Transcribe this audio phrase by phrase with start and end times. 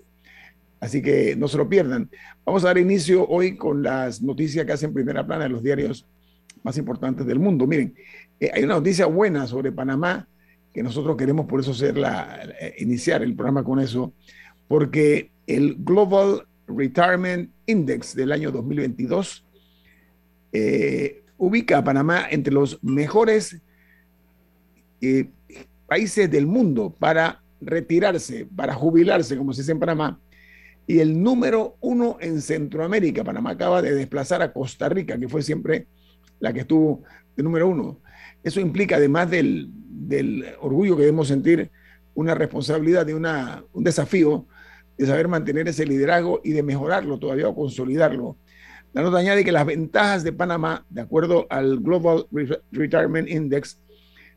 [0.79, 2.09] Así que no se lo pierdan.
[2.47, 6.07] Vamos a dar inicio hoy con las noticias que hacen primera plana de los diarios
[6.63, 7.67] más importantes del mundo.
[7.67, 7.93] Miren,
[8.39, 10.29] eh, hay una noticia buena sobre Panamá
[10.73, 12.41] que nosotros queremos por eso hacer la,
[12.79, 14.13] iniciar el programa con eso,
[14.69, 19.45] porque el Global Retirement Index del año 2022
[20.53, 23.61] eh, ubica a Panamá entre los mejores
[25.01, 25.31] eh,
[25.87, 30.21] países del mundo para retirarse, para jubilarse, como se dice en Panamá,
[30.87, 33.25] y el número uno en Centroamérica.
[33.25, 35.87] Panamá acaba de desplazar a Costa Rica, que fue siempre
[36.41, 37.03] la que estuvo
[37.37, 38.01] de número uno.
[38.43, 39.71] Eso implica, además del,
[40.61, 41.71] orgullo que debemos sentir,
[42.15, 44.47] una responsabilidad de una, un desafío
[44.99, 48.37] de saber mantener ese liderazgo y de mejorarlo todavía o consolidarlo.
[48.93, 52.27] La nota añade que las ventajas de Panamá, de acuerdo al Global
[52.73, 53.79] Retirement Index,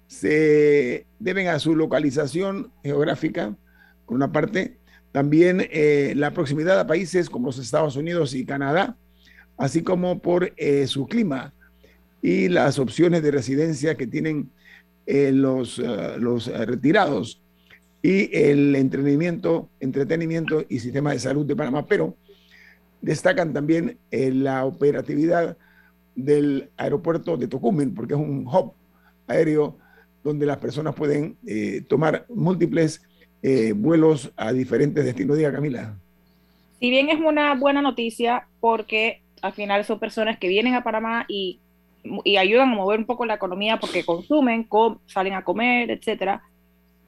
[0.06, 3.56] se deben a su localización geográfica,
[4.06, 4.78] por una parte,
[5.12, 8.96] también eh, la proximidad a países como los Estados Unidos y Canadá,
[9.58, 11.54] así como por eh, su clima
[12.22, 14.52] y las opciones de residencia que tienen
[15.08, 17.42] eh, los, los retirados
[18.02, 22.16] y el entretenimiento, entretenimiento y sistema de salud de Panamá, pero
[23.04, 25.56] destacan también eh, la operatividad
[26.16, 28.74] del aeropuerto de Tocumen, porque es un hub
[29.28, 29.78] aéreo
[30.24, 33.04] donde las personas pueden eh, tomar múltiples
[33.44, 35.38] eh, vuelos a diferentes destinos.
[35.38, 35.96] Diga, Camila.
[36.80, 41.26] Si bien es una buena noticia, porque al final son personas que vienen a Panamá
[41.28, 41.60] y,
[42.24, 44.68] y ayudan a mover un poco la economía porque consumen,
[45.06, 46.42] salen a comer, etcétera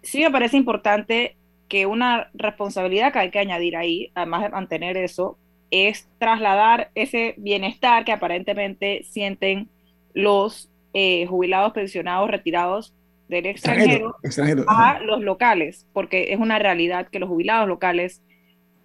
[0.06, 1.36] sí me parece importante
[1.68, 5.38] que una responsabilidad que hay que añadir ahí, además de mantener eso,
[5.76, 9.70] es trasladar ese bienestar que aparentemente sienten
[10.14, 12.94] los eh, jubilados, pensionados, retirados
[13.28, 14.16] del extranjero,
[14.68, 18.22] a los locales, porque es una realidad que los jubilados locales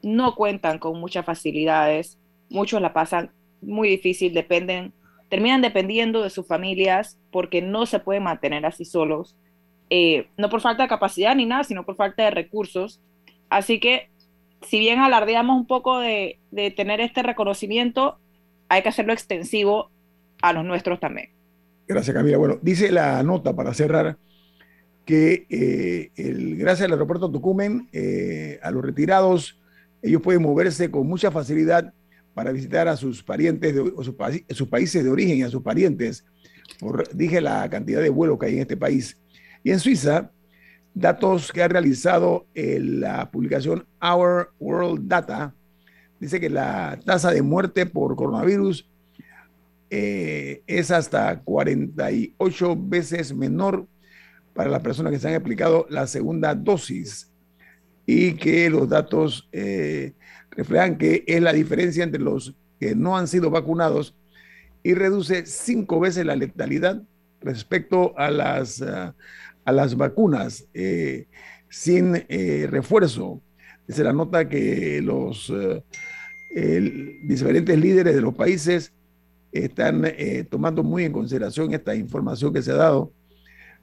[0.02, 2.18] no cuentan con muchas facilidades,
[2.48, 3.30] muchos la pasan
[3.60, 4.94] muy difícil, dependen,
[5.28, 9.36] terminan dependiendo de sus familias porque no se pueden mantener así solos
[9.90, 13.00] eh, no por falta de capacidad ni nada, sino por falta de recursos.
[13.50, 14.08] Así que,
[14.62, 16.38] si bien alardeamos un poco de,
[16.76, 18.18] tener este reconocimiento,
[18.68, 19.90] hay que hacerlo extensivo
[20.42, 21.30] a los nuestros también.
[21.86, 22.38] Gracias, Camila.
[22.38, 24.16] Bueno, dice la nota para cerrar
[25.04, 29.58] que eh, el, gracias al aeropuerto Tucumán, eh, a los retirados,
[30.02, 31.92] ellos pueden moverse con mucha facilidad
[32.32, 34.14] para visitar a sus parientes, de, sus,
[34.50, 36.24] sus, países de origen y a sus parientes.
[36.78, 39.18] Por, dije la cantidad de vuelos que hay en este país.
[39.64, 40.30] Y en Suiza,
[40.94, 45.54] datos que ha realizado la publicación Our World Data,
[46.18, 48.88] dice que la tasa de muerte por coronavirus
[49.90, 53.86] eh, es hasta 48 veces menor
[54.54, 57.28] para las personas que se han aplicado la segunda dosis.
[58.06, 60.14] Y que los datos eh,
[60.50, 64.16] reflejan que es la diferencia entre los que no han sido vacunados
[64.82, 67.02] y reduce cinco veces la letalidad
[67.40, 69.14] respecto a las, ah,
[69.64, 71.26] a las vacunas eh,
[71.68, 73.40] sin eh, refuerzo.
[73.88, 75.52] Se la nota que los
[76.52, 78.92] diferentes líderes de los países
[79.52, 80.04] están
[80.48, 83.12] tomando muy en consideración esta información que se ha dado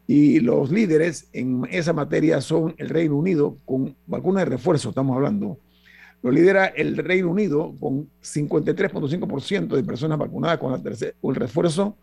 [0.08, 5.16] y los líderes en esa materia son el Reino Unido, con vacunas de refuerzo, estamos
[5.16, 5.60] hablando.
[6.24, 11.98] Lo lidera el Reino Unido con 53.5% de personas vacunadas con, el refuerzo.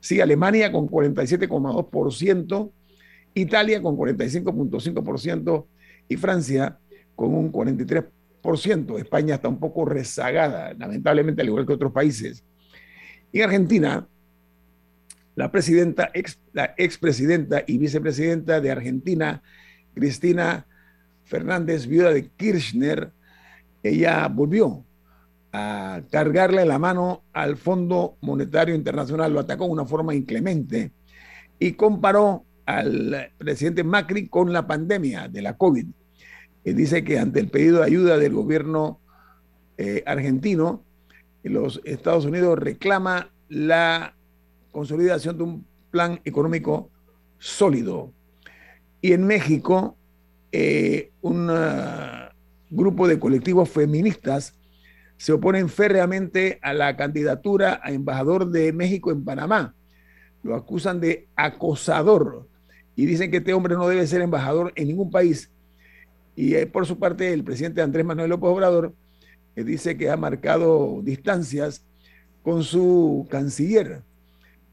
[0.00, 2.70] Sí, Alemania con 47,2%,
[3.36, 5.66] Italia con 45.5%
[6.08, 6.78] y Francia
[7.14, 8.98] con un 43%.
[8.98, 12.42] España está un poco rezagada, lamentablemente, al igual que otros países.
[13.32, 14.08] En Argentina,
[15.34, 19.42] la presidenta, ex, la expresidenta y vicepresidenta de Argentina,
[19.94, 20.66] Cristina
[21.24, 23.12] Fernández, viuda de Kirchner,
[23.82, 24.82] ella volvió
[25.52, 30.92] a cargarle la mano al Fondo Monetario Internacional, lo atacó de una forma inclemente
[31.58, 35.86] y comparó al presidente Macri con la pandemia de la COVID.
[36.64, 39.00] Dice que ante el pedido de ayuda del gobierno
[39.78, 40.82] eh, argentino,
[41.44, 44.16] los Estados Unidos reclama la
[44.72, 46.90] consolidación de un plan económico
[47.38, 48.12] sólido.
[49.00, 49.96] Y en México,
[50.50, 52.28] eh, un uh,
[52.70, 54.58] grupo de colectivos feministas
[55.16, 59.74] se oponen férreamente a la candidatura a embajador de México en Panamá.
[60.42, 62.48] Lo acusan de acosador
[62.96, 65.50] y dicen que este hombre no debe ser embajador en ningún país.
[66.34, 68.94] Y eh, por su parte, el presidente Andrés Manuel López Obrador
[69.54, 71.84] eh, dice que ha marcado distancias
[72.42, 74.02] con su canciller,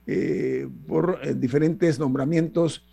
[0.07, 2.85] eh, por diferentes nombramientos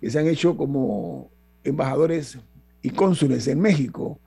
[0.00, 1.30] que se han hecho como
[1.64, 2.38] embajadores
[2.82, 4.20] y cónsules en México.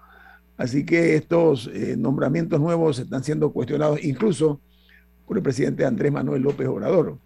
[0.58, 4.60] Así que estos nombramientos nuevos están siendo cuestionados incluso
[5.26, 7.18] por el presidente Andrés Manuel López Obrador.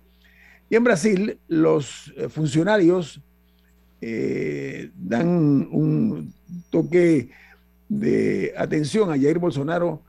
[0.74, 3.22] Y en Brasil los funcionarios
[4.02, 6.34] dan un
[6.72, 7.30] toque
[7.88, 10.02] de atención a Jair Bolsonaro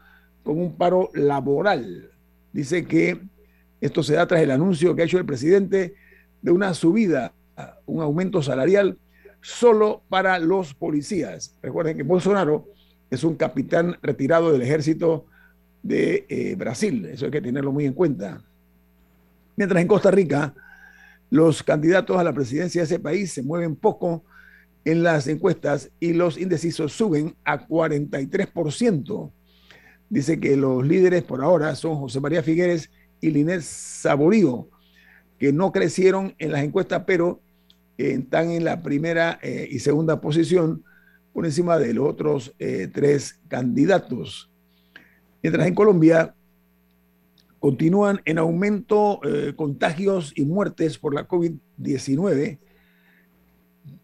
[0.42, 2.08] con un paro laboral.
[2.50, 3.20] Dice que
[3.78, 5.96] esto se da tras el anuncio que ha hecho el presidente
[6.40, 7.34] de una subida,
[7.84, 8.96] un aumento salarial
[9.42, 11.58] solo para los policías.
[11.60, 12.68] Recuerden que Bolsonaro
[13.10, 15.26] es un capitán retirado del ejército
[15.82, 18.42] de eh, Brasil, eso hay que tenerlo muy en cuenta.
[19.56, 20.54] Mientras en Costa Rica,
[21.30, 24.24] los candidatos a la presidencia de ese país se mueven poco
[24.84, 29.32] en las encuestas y los indecisos suben a 43%.
[30.10, 32.90] Dice que los líderes por ahora son José María Figueres
[33.20, 34.68] y Linés Saborío,
[35.38, 37.40] que no crecieron en las encuestas, pero
[37.96, 40.84] eh, están en la primera eh, y segunda posición
[41.32, 44.50] por encima de los otros eh, tres candidatos.
[45.42, 46.34] Mientras en Colombia
[47.64, 49.22] continúan en aumento
[49.56, 52.58] contagios y muertes por la COVID-19,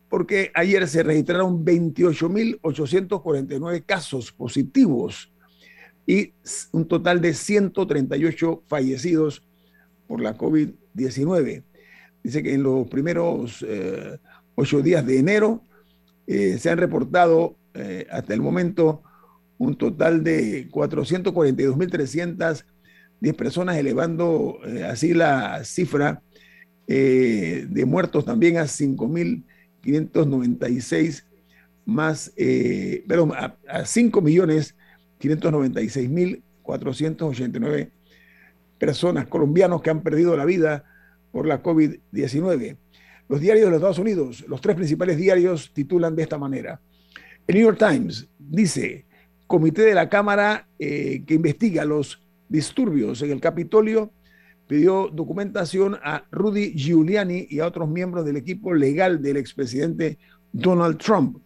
[0.09, 5.31] porque ayer se registraron 28.849 casos positivos
[6.07, 6.33] y
[6.73, 9.43] un total de 138 fallecidos
[10.07, 11.63] por la COVID-19.
[12.23, 14.19] Dice que en los primeros eh,
[14.55, 15.63] ocho días de enero
[16.27, 19.03] eh, se han reportado eh, hasta el momento
[19.59, 20.67] un total de
[23.21, 24.59] 442.310 personas, elevando
[24.89, 26.23] así la cifra
[26.87, 31.25] de muertos también a 5.596
[31.85, 32.33] más,
[33.07, 34.75] perdón, a, a 5 millones
[35.21, 37.91] 596.489
[38.79, 40.85] personas colombianos que han perdido la vida
[41.31, 42.77] por la COVID-19.
[43.29, 46.81] Los diarios de los Estados Unidos, los tres principales diarios, titulan de esta manera.
[47.47, 49.07] El New York Times dice,
[49.47, 54.13] comité de la Cámara eh, que investiga los disturbios en el Capitolio
[54.67, 60.19] pidió documentación a Rudy Giuliani y a otros miembros del equipo legal del expresidente
[60.53, 61.39] Donald Trump.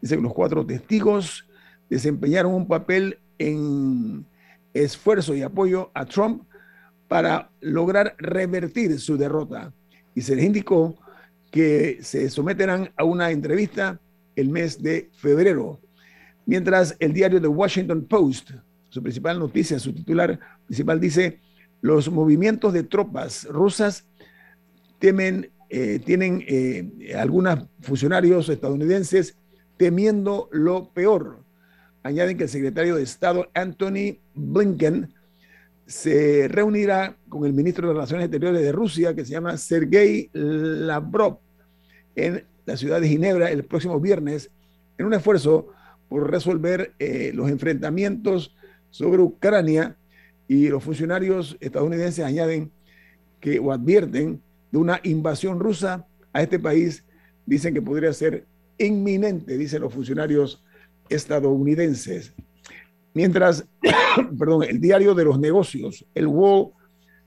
[0.00, 1.46] Dice que los cuatro testigos
[1.90, 4.24] desempeñaron un papel en
[4.72, 6.44] esfuerzo y apoyo a Trump
[7.08, 9.72] para lograr revertir su derrota.
[10.14, 10.96] Y se les indicó
[11.50, 14.00] que se someterán a una entrevista
[14.34, 15.80] el mes de febrero.
[16.46, 18.50] Mientras el diario The Washington Post,
[18.94, 21.40] su principal noticia, su titular principal dice,
[21.80, 24.06] los movimientos de tropas rusas
[25.00, 29.36] temen, eh, tienen eh, algunos funcionarios estadounidenses
[29.76, 31.42] temiendo lo peor
[32.04, 35.12] añaden que el secretario de Estado Anthony Blinken
[35.86, 41.40] se reunirá con el ministro de Relaciones Exteriores de Rusia, que se llama Sergei Lavrov,
[42.14, 44.52] en la ciudad de Ginebra el próximo viernes
[44.98, 45.72] en un esfuerzo
[46.08, 48.54] por resolver eh, los enfrentamientos
[48.94, 49.96] sobre Ucrania
[50.46, 52.70] y los funcionarios estadounidenses añaden
[53.40, 57.04] que o advierten de una invasión rusa a este país,
[57.44, 58.46] dicen que podría ser
[58.78, 60.62] inminente, dicen los funcionarios
[61.08, 62.34] estadounidenses.
[63.14, 63.66] Mientras,
[64.38, 66.70] perdón, el diario de los negocios, el Wall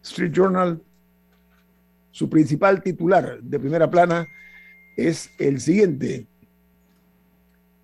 [0.04, 0.82] Street Journal,
[2.12, 4.26] su principal titular de primera plana
[4.96, 6.28] es el siguiente.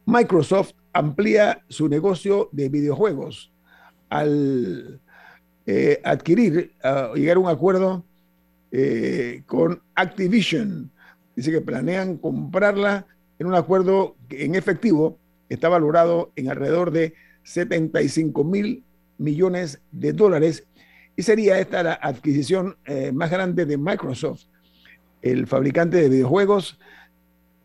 [0.06, 3.53] Microsoft amplía su negocio de videojuegos
[4.14, 5.00] al
[5.66, 6.72] eh, adquirir,
[7.16, 8.06] llegar a un acuerdo
[8.72, 10.92] eh, con Activision.
[11.36, 13.08] Dice que planean comprarla
[13.40, 15.18] en un acuerdo que en efectivo
[15.50, 18.84] está valorado en alrededor de 75 mil
[19.18, 20.68] millones de dólares
[21.16, 24.44] y sería esta la adquisición eh, más grande de Microsoft.
[25.24, 26.78] El fabricante de videojuegos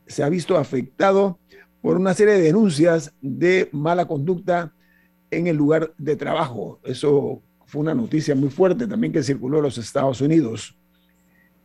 [0.06, 1.38] se ha visto afectado
[1.82, 4.72] por una serie de denuncias de mala conducta
[5.30, 6.80] en el lugar de trabajo.
[6.84, 10.76] Eso fue una noticia muy fuerte también que circuló en los Estados Unidos.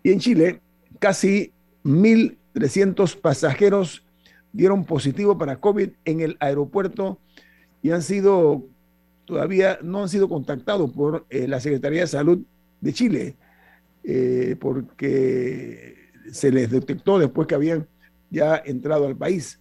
[0.03, 0.61] Y en Chile,
[0.99, 1.53] casi
[1.83, 4.05] 1.300 pasajeros
[4.51, 7.19] dieron positivo para COVID en el aeropuerto
[7.81, 8.63] y han sido,
[9.25, 12.39] todavía no han sido contactados por eh, la Secretaría de Salud
[12.81, 13.35] de Chile,
[14.03, 15.95] eh, porque
[16.31, 17.87] se les detectó después que habían
[18.29, 19.59] ya entrado al país.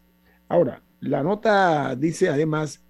[0.49, 2.81] Ahora, la nota dice además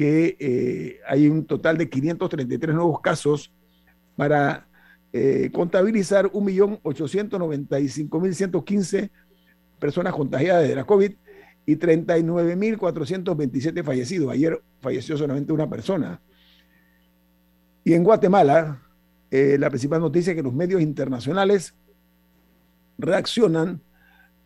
[0.00, 3.52] que eh, hay un total de 533 nuevos casos
[4.16, 4.66] para
[5.12, 9.10] eh, contabilizar 1.895.115
[9.78, 11.12] personas contagiadas de la COVID
[11.66, 14.32] y 39.427 fallecidos.
[14.32, 16.22] Ayer falleció solamente una persona.
[17.84, 18.80] Y en Guatemala,
[19.30, 21.74] eh, la principal noticia es que los medios internacionales
[22.96, 23.82] reaccionan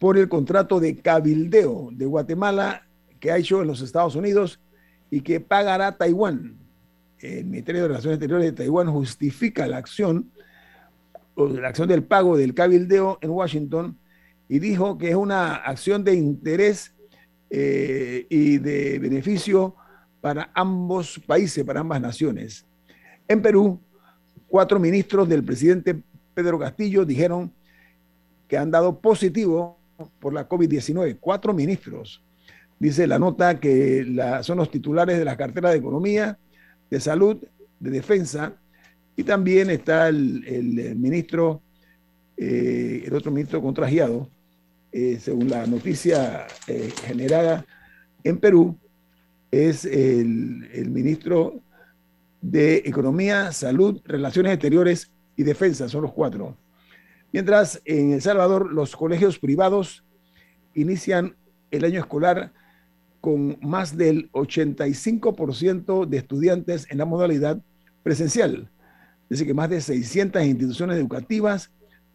[0.00, 2.88] por el contrato de cabildeo de Guatemala
[3.20, 4.58] que ha hecho en los Estados Unidos
[5.14, 6.56] y que pagará Taiwán.
[7.21, 10.33] El Ministerio de Relaciones Exteriores de Taiwán justifica la acción,
[11.37, 13.97] la acción del pago del cabildeo en Washington
[14.49, 16.92] y dijo que es una acción de interés
[17.49, 19.76] eh, y de beneficio
[20.21, 22.66] para ambos países, para ambas naciones.
[23.28, 23.80] En Perú,
[24.49, 25.97] cuatro ministros del presidente
[26.35, 27.52] Pedro Castillo dijeron
[28.49, 29.78] que han dado positivo
[30.18, 32.21] por la COVID-19, cuatro ministros.
[32.78, 34.07] Dice la nota que
[34.43, 36.38] son los titulares de las carteras de Economía,
[36.90, 37.37] de Salud,
[37.81, 38.54] de Defensa,
[39.16, 41.62] y también está el, ministro,
[42.37, 44.28] eh, el otro ministro contragiado,
[44.93, 47.64] eh, según la noticia eh, generada
[48.23, 48.76] en Perú,
[49.50, 51.61] es el ministro
[52.40, 56.57] de Economía, Salud, Relaciones Exteriores y Defensa, son los cuatro.
[57.33, 60.04] Mientras en El Salvador los colegios privados
[60.75, 61.35] inician
[61.71, 62.52] el año escolar
[63.25, 67.59] con más del 85% de estudiantes en la modalidad
[68.02, 68.69] presencial.
[69.23, 71.71] Es decir, que más de 600 instituciones educativas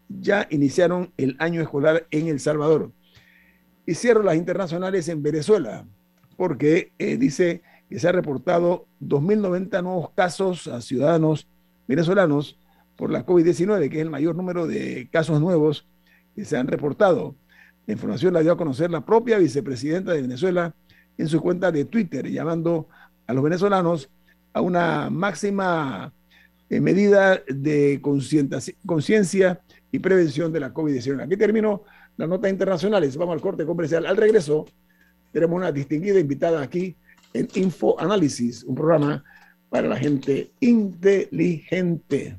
[0.08, 2.92] ya iniciaron el año escolar en El Salvador.
[3.86, 5.84] Y cierro las internacionales en Venezuela,
[6.36, 11.48] porque eh, dice que se ha reportado 2.090 nuevos casos a ciudadanos
[11.88, 12.56] venezolanos
[12.94, 15.88] por la COVID-19, que es el mayor número de casos nuevos
[16.36, 17.34] que se han reportado.
[17.88, 20.72] La información la dio a conocer la propia vicepresidenta de Venezuela
[21.20, 22.88] en su cuenta de Twitter, llamando
[23.26, 24.08] a los venezolanos
[24.52, 26.12] a una máxima
[26.70, 29.60] eh, medida de conciencia
[29.92, 31.22] y prevención de la COVID-19.
[31.24, 31.84] Aquí termino
[32.16, 33.16] las notas internacionales.
[33.16, 34.06] Vamos al corte comercial.
[34.06, 34.66] Al regreso,
[35.30, 36.96] tenemos una distinguida invitada aquí
[37.34, 39.22] en Info Análisis, un programa
[39.68, 42.38] para la gente inteligente.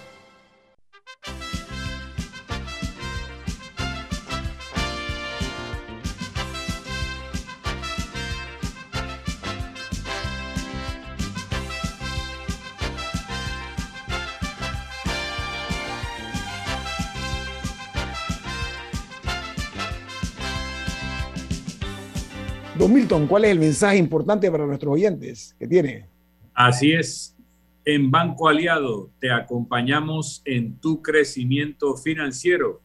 [22.81, 26.07] Don Milton, ¿cuál es el mensaje importante para nuestros oyentes que tiene?
[26.55, 27.37] Así es.
[27.85, 32.81] En Banco Aliado te acompañamos en tu crecimiento financiero.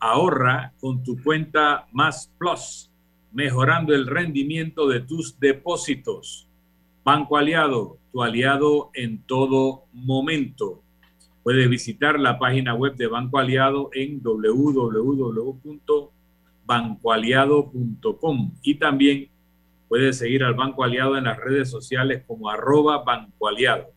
[0.00, 2.90] Ahorra con tu cuenta Más Plus,
[3.30, 6.48] mejorando el rendimiento de tus depósitos.
[7.04, 10.82] Banco Aliado, tu aliado en todo momento.
[11.44, 16.10] Puedes visitar la página web de Banco Aliado en www
[16.64, 19.28] bancoaliado.com y también
[19.88, 23.90] puedes seguir al Banco Aliado en las redes sociales como arroba Banco Aliado.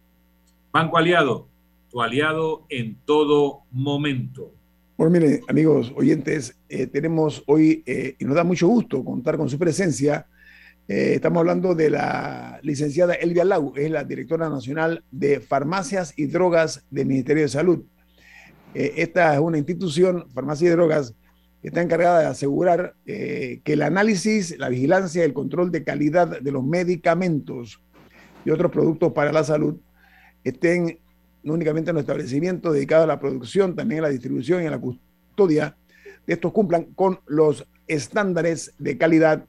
[0.72, 1.48] Banco Aliado,
[1.90, 4.52] tu aliado en todo momento.
[4.98, 9.50] Bueno, miren, amigos oyentes, eh, tenemos hoy, eh, y nos da mucho gusto contar con
[9.50, 10.28] su presencia,
[10.88, 16.28] eh, estamos hablando de la licenciada Elvia Lau, es la directora nacional de Farmacias y
[16.28, 17.84] Drogas del Ministerio de Salud.
[18.74, 21.14] esta es una institución, Farmacia y Drogas,
[21.68, 26.40] está encargada de asegurar eh, que el análisis, la vigilancia y el control de calidad
[26.40, 27.82] de los medicamentos
[28.46, 29.78] y otros productos para la salud
[30.44, 31.00] estén
[31.44, 34.72] no únicamente en los establecimientos dedicados a la producción, también a la distribución y a
[34.72, 35.78] la custodia,
[36.26, 39.46] de estos cumplan con los estándares de calidad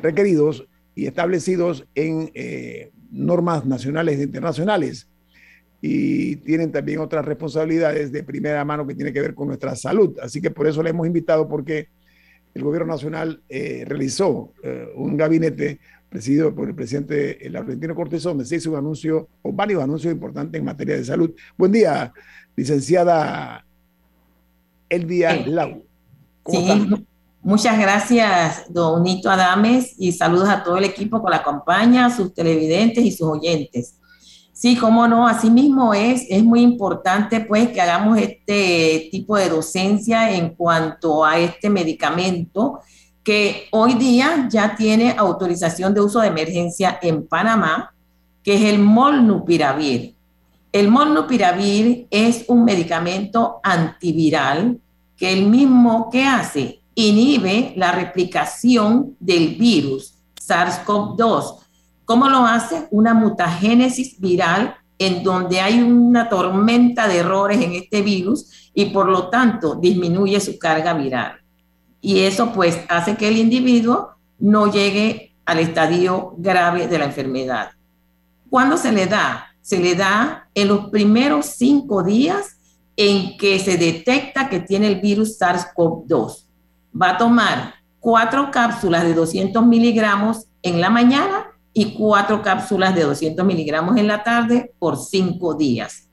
[0.00, 5.08] requeridos y establecidos en eh, normas nacionales e internacionales
[5.80, 10.18] y tienen también otras responsabilidades de primera mano que tienen que ver con nuestra salud.
[10.22, 11.88] Así que por eso le hemos invitado porque
[12.54, 18.46] el gobierno nacional eh, realizó eh, un gabinete presidido por el presidente Laurentino Cortés, donde
[18.46, 21.32] se hizo un anuncio o varios anuncios importantes en materia de salud.
[21.58, 22.12] Buen día,
[22.54, 23.66] licenciada
[24.88, 25.84] Elvia Lau.
[26.46, 26.88] sí,
[27.42, 32.32] muchas gracias, don Nito Adames, y saludos a todo el equipo que la acompaña, sus
[32.32, 33.96] televidentes y sus oyentes.
[34.58, 40.34] Sí, cómo no, asimismo es, es muy importante pues que hagamos este tipo de docencia
[40.34, 42.80] en cuanto a este medicamento
[43.22, 47.92] que hoy día ya tiene autorización de uso de emergencia en Panamá,
[48.42, 50.14] que es el molnupiravir.
[50.72, 54.80] El molnupiravir es un medicamento antiviral
[55.18, 61.65] que el mismo que hace inhibe la replicación del virus SARS-CoV-2
[62.06, 62.86] ¿Cómo lo hace?
[62.92, 69.08] Una mutagénesis viral en donde hay una tormenta de errores en este virus y por
[69.08, 71.40] lo tanto disminuye su carga viral.
[72.00, 77.70] Y eso pues hace que el individuo no llegue al estadio grave de la enfermedad.
[78.48, 79.48] ¿Cuándo se le da?
[79.60, 82.56] Se le da en los primeros cinco días
[82.96, 86.44] en que se detecta que tiene el virus SARS-CoV-2.
[87.02, 91.46] Va a tomar cuatro cápsulas de 200 miligramos en la mañana
[91.78, 96.08] y cuatro cápsulas de 200 miligramos en la tarde por cinco días.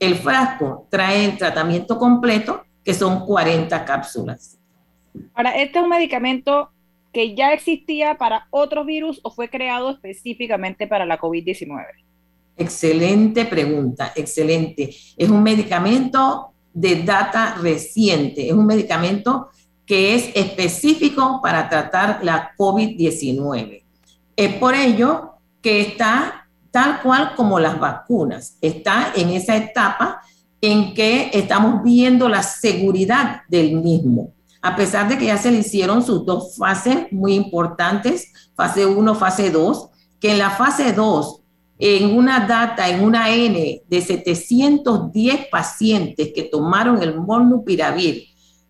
[0.00, 4.58] El frasco trae el tratamiento completo, que son 40 cápsulas.
[5.32, 6.70] Ahora, ¿este es un medicamento
[7.12, 11.84] que ya existía para otros virus o fue creado específicamente para la COVID-19?
[12.56, 14.90] Excelente pregunta, excelente.
[15.16, 19.50] Es un medicamento de data reciente, es un medicamento
[19.86, 23.83] que es específico para tratar la COVID-19.
[24.36, 30.20] Es por ello que está tal cual como las vacunas, está en esa etapa
[30.60, 34.32] en que estamos viendo la seguridad del mismo.
[34.60, 39.14] A pesar de que ya se le hicieron sus dos fases muy importantes, fase 1,
[39.14, 41.40] fase 2, que en la fase 2,
[41.78, 48.24] en una data, en una N de 710 pacientes que tomaron el molnupiravir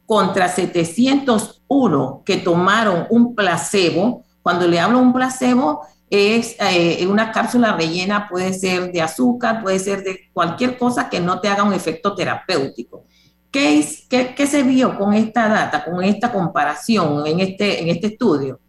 [0.05, 4.24] contra 701 que tomaron un placebo.
[4.45, 9.79] Cuando le hablo un placebo, es eh, una cápsula rellena, puede ser de azúcar, puede
[9.79, 13.07] ser de cualquier cosa que no te haga un efecto terapéutico.
[13.51, 18.61] ¿Qué, se vio con esta data, con esta comparación en este, en este estudio?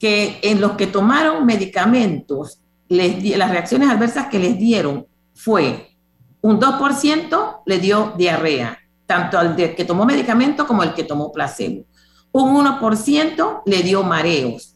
[0.00, 5.96] Que en los que tomaron medicamentos, las reacciones adversas que les dieron fue
[6.40, 11.84] un 2% le dio diarrea, tanto al que tomó medicamento como el que tomó placebo.
[12.32, 14.73] Un 1% le dio mareos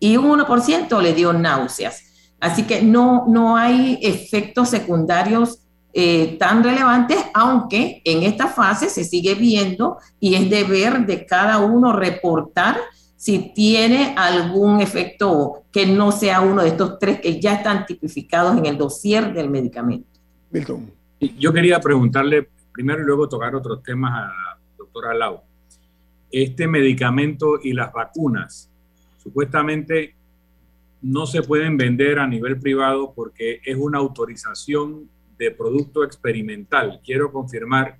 [0.00, 2.02] y un 1% le dio náuseas.
[2.40, 5.60] Así que no, no hay efectos secundarios
[5.94, 11.58] eh, tan relevantes, aunque en esta fase se sigue viendo y es deber de cada
[11.58, 12.76] uno reportar
[13.16, 18.58] si tiene algún efecto que no sea uno de estos tres que ya están tipificados
[18.58, 20.20] en el dossier del medicamento.
[20.50, 20.92] Milton.
[21.38, 25.40] Yo quería preguntarle primero y luego tocar otros temas a la doctora Lau.
[26.30, 28.68] Este medicamento y las vacunas
[29.24, 30.14] supuestamente
[31.02, 37.00] no se pueden vender a nivel privado porque es una autorización de producto experimental.
[37.04, 37.98] Quiero confirmar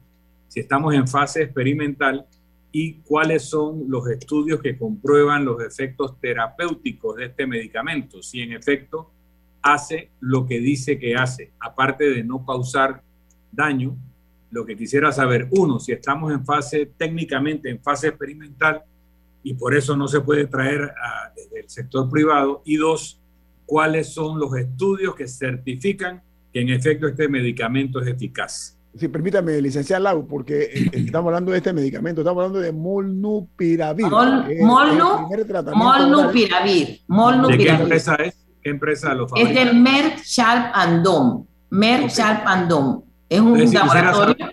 [0.48, 2.26] si estamos en fase experimental
[2.70, 8.52] y cuáles son los estudios que comprueban los efectos terapéuticos de este medicamento, si en
[8.52, 9.10] efecto
[9.62, 13.02] hace lo que dice que hace, aparte de no causar
[13.50, 13.96] daño.
[14.50, 18.82] Lo que quisiera saber, uno, si estamos en fase técnicamente, en fase experimental,
[19.44, 20.92] y por eso no se puede traer
[21.37, 23.20] desde el sector privado, y dos,
[23.66, 28.76] cuáles son los estudios que certifican que en efecto este medicamento es eficaz.
[28.96, 32.72] Sí, permítame, licenciado Lau, porque eh, eh, estamos hablando de este medicamento, estamos hablando de
[32.72, 34.07] molnupiravir.
[34.07, 37.00] molnupiravir.
[37.48, 38.46] ¿De qué empresa es?
[38.62, 39.50] ¿Qué empresa lo fabrica?
[39.50, 41.44] Es de Merck Sharp and Dome.
[41.70, 43.00] Merck Sharp and Dome.
[43.28, 44.46] Es un laboratorio.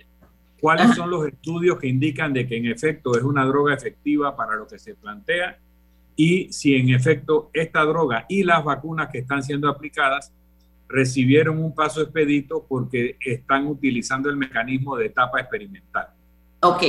[0.61, 4.55] ¿Cuáles son los estudios que indican de que en efecto es una droga efectiva para
[4.55, 5.57] lo que se plantea?
[6.15, 10.31] Y si en efecto esta droga y las vacunas que están siendo aplicadas
[10.87, 16.09] recibieron un paso expedito porque están utilizando el mecanismo de etapa experimental.
[16.61, 16.83] Ok.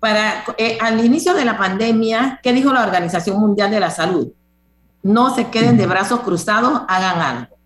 [0.00, 4.32] Para, eh, al inicio de la pandemia, ¿qué dijo la Organización Mundial de la Salud?
[5.06, 7.56] no se queden de brazos cruzados, hagan algo.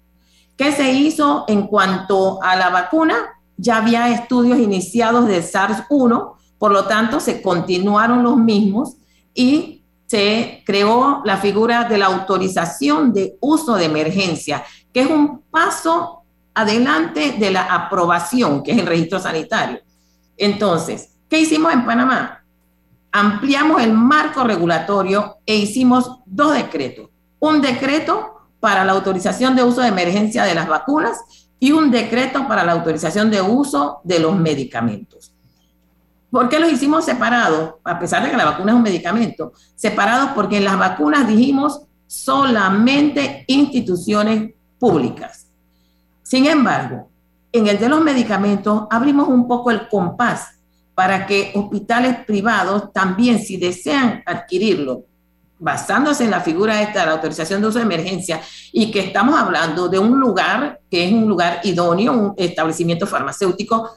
[0.57, 3.40] ¿Qué se hizo en cuanto a la vacuna?
[3.61, 8.97] Ya había estudios iniciados de SARS-1, por lo tanto se continuaron los mismos
[9.35, 15.43] y se creó la figura de la autorización de uso de emergencia, que es un
[15.51, 16.23] paso
[16.55, 19.81] adelante de la aprobación, que es el registro sanitario.
[20.37, 22.45] Entonces, ¿qué hicimos en Panamá?
[23.13, 29.81] Ampliamos el marco regulatorio e hicimos dos decretos un decreto para la autorización de uso
[29.81, 31.19] de emergencia de las vacunas
[31.61, 35.33] y un decreto para la autorización de uso de los medicamentos.
[36.31, 37.75] ¿Por qué los hicimos separados?
[37.85, 41.83] A pesar de que la vacuna es un medicamento, separados porque en las vacunas dijimos
[42.07, 45.49] solamente instituciones públicas.
[46.23, 47.11] Sin embargo,
[47.53, 50.61] en el de los medicamentos abrimos un poco el compás
[50.95, 55.05] para que hospitales privados también, si desean adquirirlo
[55.61, 58.41] basándose en la figura esta la autorización de uso de emergencia
[58.73, 63.91] y que estamos hablando de un lugar que es un lugar idóneo, un establecimiento farmacéutico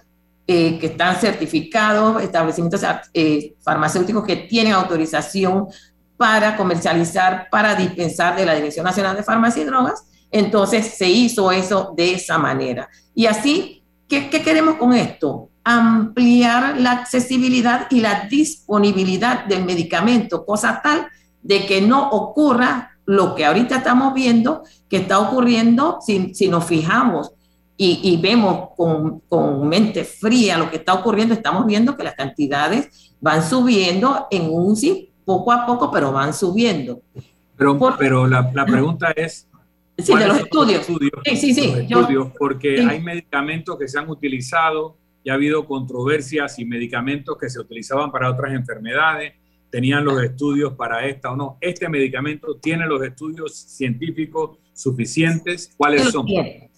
[0.46, 2.82] eh, que están certificados, establecimientos
[3.14, 5.68] eh, farmacéuticos que tienen autorización
[6.18, 10.04] para comercializar, para dispensar de la Dirección Nacional de Farmacia y Drogas.
[10.32, 12.90] Entonces se hizo eso de esa manera.
[13.16, 15.50] Y así, ¿qué, qué queremos con esto?
[15.64, 21.08] Ampliar la accesibilidad y la disponibilidad del medicamento, cosa tal
[21.44, 26.66] de que no ocurra lo que ahorita estamos viendo, que está ocurriendo si, si nos
[26.66, 27.32] fijamos
[27.76, 33.14] y, vemos con, con, mente fría lo que está ocurriendo, estamos viendo que las cantidades
[33.20, 37.02] van subiendo en un sí, poco a poco, pero van subiendo.
[37.58, 39.50] Pero, pero la, la, pregunta es...
[39.98, 40.86] Sí, de los estudios.
[40.86, 41.74] sí, sí, sí.
[41.78, 47.50] estudios, porque hay medicamentos que se han utilizado y ha habido controversias y medicamentos que
[47.50, 49.34] se utilizaban para otras enfermedades
[49.74, 51.58] tenían los estudios para esta o no.
[51.60, 55.72] Este medicamento tiene los estudios científicos suficientes.
[55.76, 56.28] ¿Cuáles son?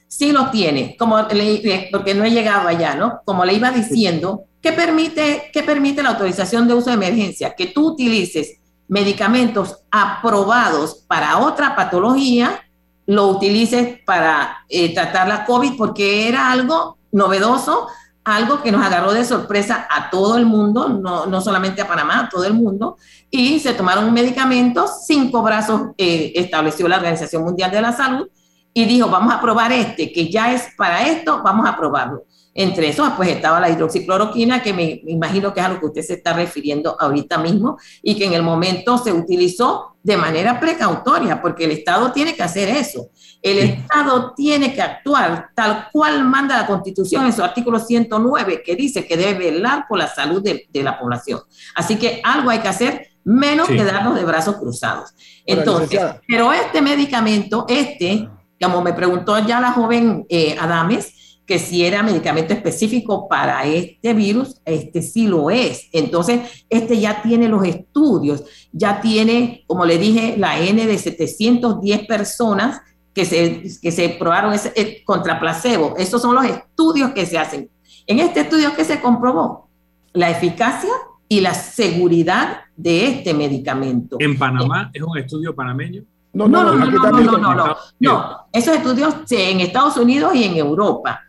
[0.07, 3.19] Sí los tiene, como le, porque no he llegado allá, ¿no?
[3.25, 7.53] Como le iba diciendo, ¿qué permite, ¿qué permite la autorización de uso de emergencia?
[7.53, 12.61] Que tú utilices medicamentos aprobados para otra patología,
[13.07, 17.89] lo utilices para eh, tratar la COVID porque era algo novedoso,
[18.25, 22.21] algo que nos agarró de sorpresa a todo el mundo, no, no solamente a Panamá,
[22.21, 22.97] a todo el mundo,
[23.29, 28.27] y se tomaron medicamentos, cinco brazos eh, estableció la Organización Mundial de la Salud
[28.73, 32.24] y dijo, vamos a probar este, que ya es para esto, vamos a probarlo.
[32.57, 36.01] Entre esos, pues estaba la hidroxicloroquina, que me imagino que es a lo que usted
[36.01, 41.41] se está refiriendo ahorita mismo, y que en el momento se utilizó de manera precautoria,
[41.41, 43.09] porque el Estado tiene que hacer eso.
[43.41, 48.77] El Estado tiene que actuar tal cual manda la Constitución en su artículo 109, que
[48.77, 51.41] dice que debe velar por la salud de, la población.
[51.75, 55.13] Así que algo hay que hacer, menos que darnos de brazos cruzados.
[55.45, 58.29] Entonces, pero este medicamento, este,
[58.61, 64.13] como me preguntó ya la joven eh, Adames, que si era medicamento específico para este
[64.13, 65.89] virus, este sí lo es.
[65.91, 72.07] Entonces, este ya tiene los estudios, ya tiene, como le dije, la N de 710
[72.07, 72.81] personas
[73.13, 75.95] que se, que se probaron ese, eh, contra placebo.
[75.97, 77.69] Esos son los estudios que se hacen.
[78.07, 79.69] En este estudio, ¿qué se comprobó?
[80.13, 80.91] La eficacia
[81.27, 84.17] y la seguridad de este medicamento.
[84.19, 86.03] ¿En Panamá es un estudio panameño?
[86.33, 90.43] No, no, no, no, no, no, no, no, no, Esos estudios en Estados Unidos y
[90.43, 91.21] en Europa.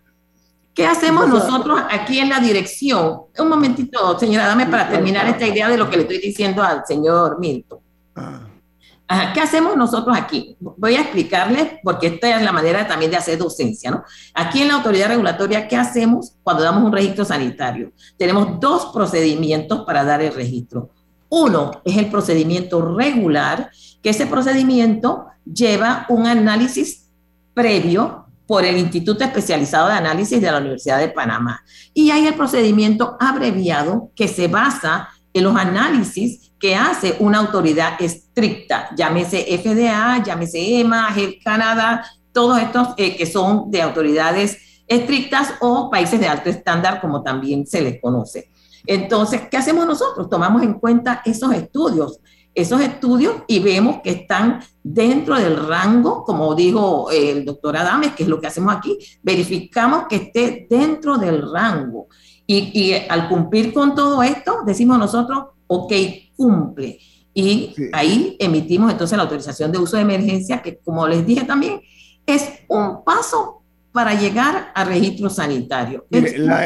[0.76, 3.22] ¿Qué hacemos nosotros aquí en la dirección?
[3.38, 6.84] Un momentito, señora, dame para terminar esta idea de lo que le estoy diciendo al
[6.86, 7.78] señor Milton.
[8.14, 9.30] Ah.
[9.32, 10.54] ¿Qué hacemos nosotros aquí?
[10.60, 14.04] Voy a explicarles, porque esta es la manera también de hacer docencia, ¿no?
[14.34, 17.92] Aquí en la autoridad regulatoria, ¿qué hacemos cuando damos un registro sanitario?
[18.18, 20.90] Tenemos dos procedimientos para dar el registro.
[21.30, 23.70] Uno es el procedimiento regular,
[24.02, 27.08] que ese procedimiento lleva un análisis
[27.54, 31.62] previo por el Instituto Especializado de Análisis de la Universidad de Panamá.
[31.92, 38.00] Y hay el procedimiento abreviado que se basa en los análisis que hace una autoridad
[38.00, 45.54] estricta, llámese FDA, llámese EMA, el Canadá, todos estos eh, que son de autoridades estrictas
[45.61, 48.50] o países de alto estándar, como también se les conoce.
[48.87, 50.30] Entonces, ¿qué hacemos nosotros?
[50.30, 52.20] Tomamos en cuenta esos estudios
[52.56, 58.22] esos estudios y vemos que están dentro del rango, como dijo el doctor Adames, que
[58.22, 62.08] es lo que hacemos aquí, verificamos que esté dentro del rango.
[62.46, 65.92] Y, al cumplir con todo esto, decimos nosotros, ok,
[66.34, 66.98] cumple.
[67.34, 71.82] Y ahí emitimos entonces la autorización de uso de emergencia, que como les dije también,
[72.24, 76.06] es un paso para llegar a registro sanitario.
[76.10, 76.64] la,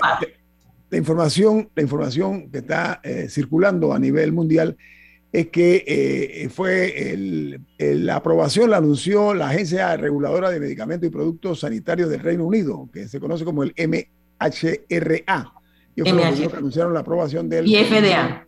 [0.92, 4.76] información, la información que está eh, circulando a nivel mundial
[5.33, 7.16] es que eh, fue
[7.79, 12.88] la aprobación la anunció la Agencia Reguladora de Medicamentos y Productos Sanitarios del Reino Unido,
[12.93, 15.53] que se conoce como el MHRA.
[15.95, 18.47] Y que anunciaron la aprobación del y FDA.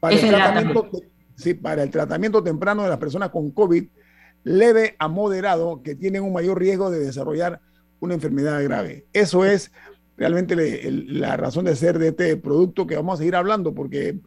[0.00, 0.90] Para, el tratamiento,
[1.36, 3.84] sí, para el tratamiento temprano de las personas con COVID
[4.44, 7.60] leve a moderado que tienen un mayor riesgo de desarrollar
[7.98, 9.06] una enfermedad grave.
[9.12, 9.72] Eso es
[10.16, 10.56] realmente
[10.90, 14.20] la razón de ser de este producto que vamos a seguir hablando porque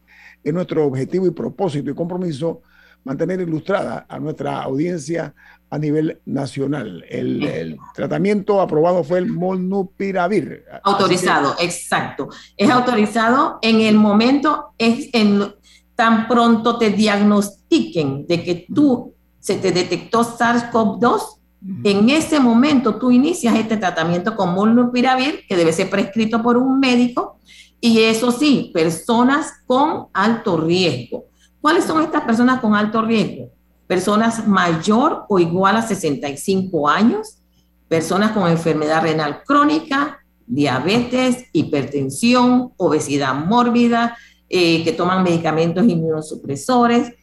[0.43, 2.61] es nuestro objetivo y propósito y compromiso
[3.03, 5.33] mantener ilustrada a nuestra audiencia
[5.69, 7.05] a nivel nacional.
[7.09, 10.63] El, tratamiento aprobado fue el molnupiravir.
[10.83, 12.29] Autorizado, exacto.
[12.57, 15.53] Es autorizado en el momento, es en,
[15.95, 21.39] tan pronto te diagnostiquen de que tú se te detectó SARS-CoV-2,
[21.83, 26.79] en ese momento tú inicias este tratamiento con molnupiravir, que debe ser prescrito por un
[26.79, 27.37] médico,
[27.81, 31.25] y eso sí, personas con alto riesgo.
[31.61, 33.51] ¿Cuáles son estas personas con alto riesgo?
[33.87, 37.39] Personas mayor o igual a 65 años,
[37.87, 44.17] personas con enfermedad renal crónica, diabetes, hipertensión, obesidad mórbida,
[44.49, 47.13] eh, que toman medicamentos inmunosupresores.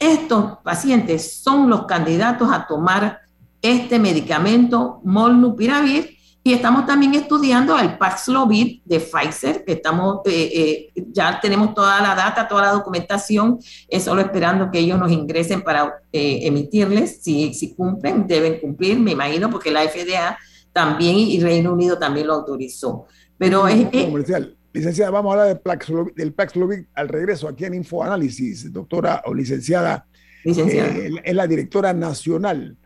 [0.00, 3.20] Estos pacientes son los candidatos a tomar
[3.60, 11.04] este medicamento molnupiravir y estamos también estudiando el Paxlovid de Pfizer, que estamos, eh, eh,
[11.12, 15.62] ya tenemos toda la data, toda la documentación, es solo esperando que ellos nos ingresen
[15.62, 17.22] para eh, emitirles.
[17.22, 20.36] Si, si cumplen, deben cumplir, me imagino, porque la FDA
[20.72, 23.06] también y Reino Unido también lo autorizó.
[23.38, 23.86] Pero es...
[24.06, 24.56] Comercial.
[24.72, 30.06] Licenciada, vamos a hablar del del Paxlovid al regreso aquí en Infoanálisis, doctora o licenciada.
[30.44, 30.92] Licenciada.
[31.22, 32.78] es la directora nacional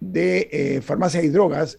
[0.00, 1.78] de Farmacia y Drogas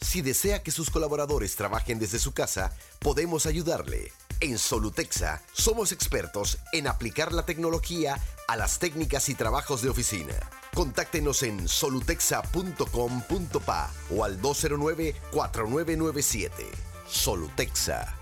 [0.00, 4.12] Si desea que sus colaboradores trabajen desde su casa, podemos ayudarle.
[4.40, 10.34] En Solutexa somos expertos en aplicar la tecnología a las técnicas y trabajos de oficina.
[10.74, 16.50] Contáctenos en solutexa.com.pa o al 209-4997.
[17.08, 18.14] Solutexa.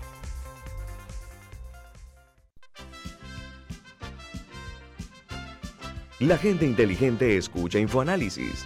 [6.19, 8.65] La gente inteligente escucha InfoAnálisis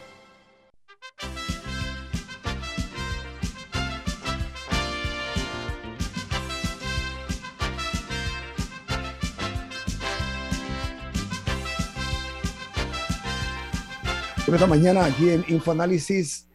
[14.47, 16.47] Esta mañana aquí en Infoanálisis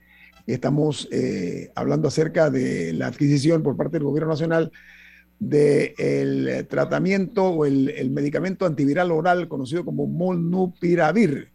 [0.47, 4.71] estamos eh, hablando acerca de la adquisición por parte del Gobierno Nacional
[5.39, 11.53] del tratamiento o el, el, medicamento antiviral oral conocido como Molnupiravir,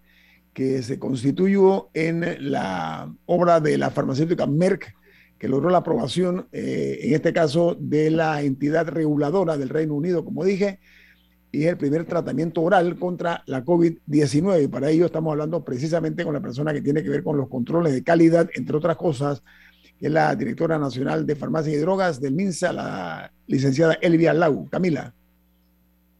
[0.54, 4.94] que se constituyó en la obra de la farmacéutica Merck,
[5.38, 10.24] que logró la aprobación, eh, en este caso, de la entidad reguladora del Reino Unido,
[10.24, 10.80] como dije,
[11.51, 14.63] y es el primer tratamiento oral contra la COVID-19.
[14.63, 17.49] Y para ello estamos hablando precisamente con la persona que tiene que ver con los
[17.49, 19.43] controles de calidad, entre otras cosas,
[19.99, 24.69] que es la directora nacional de farmacia y drogas del MINSA, la licenciada Elvia Lau.
[24.69, 25.13] Camila.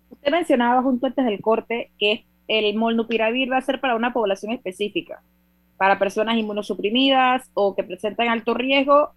[0.09, 4.51] Usted mencionaba junto antes del corte que el molnupiravir va a ser para una población
[4.51, 5.23] específica,
[5.77, 9.11] para personas inmunosuprimidas o que presentan alto riesgo,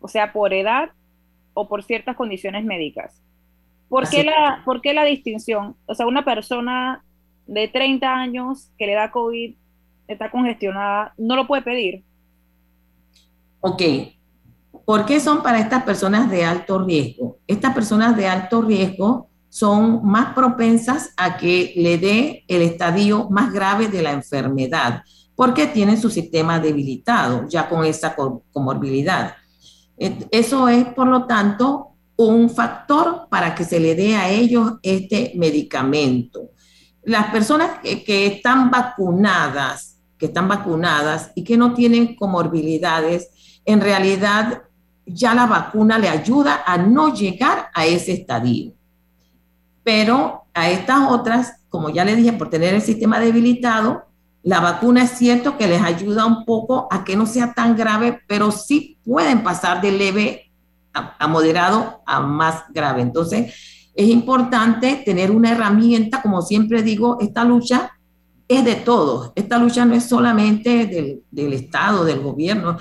[0.00, 0.90] o sea, por edad
[1.54, 3.20] o por ciertas condiciones médicas.
[3.88, 5.76] ¿Por qué, la, ¿Por qué la distinción?
[5.86, 7.04] O sea, una persona
[7.46, 9.54] de 30 años que le da COVID,
[10.08, 12.04] está congestionada, no lo puede pedir.
[13.60, 13.82] Ok.
[14.84, 17.38] ¿Por qué son para estas personas de alto riesgo?
[17.46, 23.52] Estas personas de alto riesgo son más propensas a que le dé el estadio más
[23.52, 25.02] grave de la enfermedad,
[25.34, 28.14] porque tienen su sistema debilitado ya con esa
[28.52, 29.34] comorbilidad.
[29.98, 35.32] Eso es, por lo tanto, un factor para que se le dé a ellos este
[35.36, 36.50] medicamento.
[37.02, 44.62] Las personas que, están vacunadas, que están vacunadas y que no tienen comorbilidades, en realidad
[45.04, 48.72] ya la vacuna le ayuda a no llegar a ese estadio.
[49.84, 54.06] Pero a estas otras, como ya le dije, por tener el sistema debilitado,
[54.42, 58.20] la vacuna es cierto que les ayuda un poco a que no sea tan grave,
[58.26, 60.45] pero sí pueden pasar de leve
[61.18, 63.02] a, moderado a más grave.
[63.02, 63.54] Entonces,
[63.94, 67.92] es importante tener una herramienta, como siempre digo, esta lucha
[68.48, 69.32] es de todos.
[69.34, 72.78] Esta lucha no es solamente del, del Estado, del gobierno.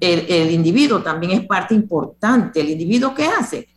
[0.00, 2.60] El, el, individuo también es parte importante.
[2.60, 3.68] ¿El individuo qué hace?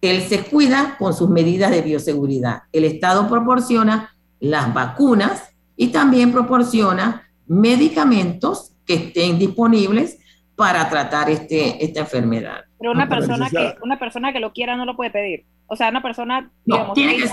[0.00, 2.62] Él se cuida con sus medidas de bioseguridad.
[2.72, 5.42] El Estado proporciona las vacunas
[5.76, 10.18] y también proporciona medicamentos que estén disponibles
[10.54, 12.65] para tratar este, esta enfermedad.
[12.78, 15.44] Pero una persona, que, una persona que lo quiera no lo puede pedir.
[15.66, 16.50] O sea, una persona...
[16.64, 17.28] No, tiene, que,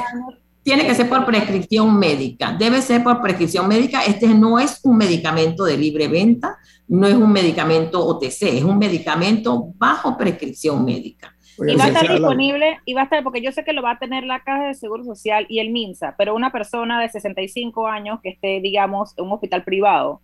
[0.63, 2.53] tiene que ser por prescripción médica.
[2.53, 4.03] Debe ser por prescripción médica.
[4.03, 8.77] Este no es un medicamento de libre venta, no es un medicamento OTC, es un
[8.77, 11.35] medicamento bajo prescripción médica.
[11.57, 13.91] Y va a estar disponible, y va a estar, porque yo sé que lo va
[13.91, 17.87] a tener la Caja de Seguro Social y el MINSA, pero una persona de 65
[17.87, 20.21] años que esté, digamos, en un hospital privado,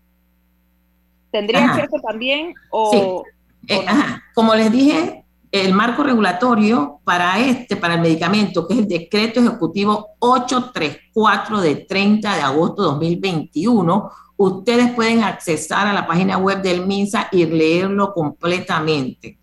[1.32, 2.56] ¿tendría acceso también?
[2.72, 3.24] O,
[3.68, 3.86] eh,
[4.34, 9.40] Como les dije, el marco regulatorio para este, para el medicamento, que es el decreto
[9.40, 16.62] ejecutivo 834 de 30 de agosto de 2021, ustedes pueden accesar a la página web
[16.62, 19.38] del MINSA y leerlo completamente.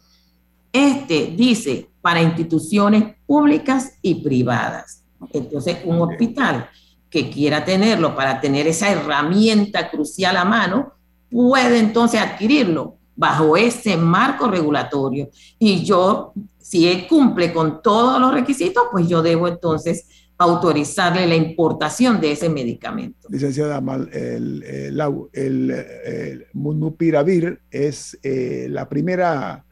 [0.73, 5.03] Este dice para instituciones públicas y privadas.
[5.33, 6.69] Entonces, un hospital
[7.11, 10.93] que quiera tenerlo para tener esa herramienta crucial a mano,
[11.31, 15.31] puede entonces adquirirlo bajo ese marco regulatorio.
[15.59, 20.07] Y yo, si él cumple con todos los requisitos, pues yo debo entonces
[20.39, 23.27] autorizarle la importación de ese medicamento.
[23.31, 29.65] Licenciada Mal, el, el, el, Munupiravir es eh, la primera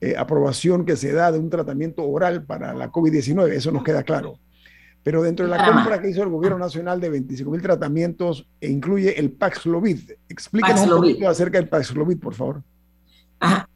[0.00, 4.02] eh, aprobación que se da de un tratamiento oral para la COVID-19, eso nos queda
[4.02, 4.38] claro.
[5.02, 8.70] Pero dentro de la compra que hizo el gobierno nacional de 25 mil tratamientos, e
[8.70, 10.12] incluye el Paxlovid.
[10.28, 12.62] Explíquenos un poquito acerca del Paxlovid, por favor.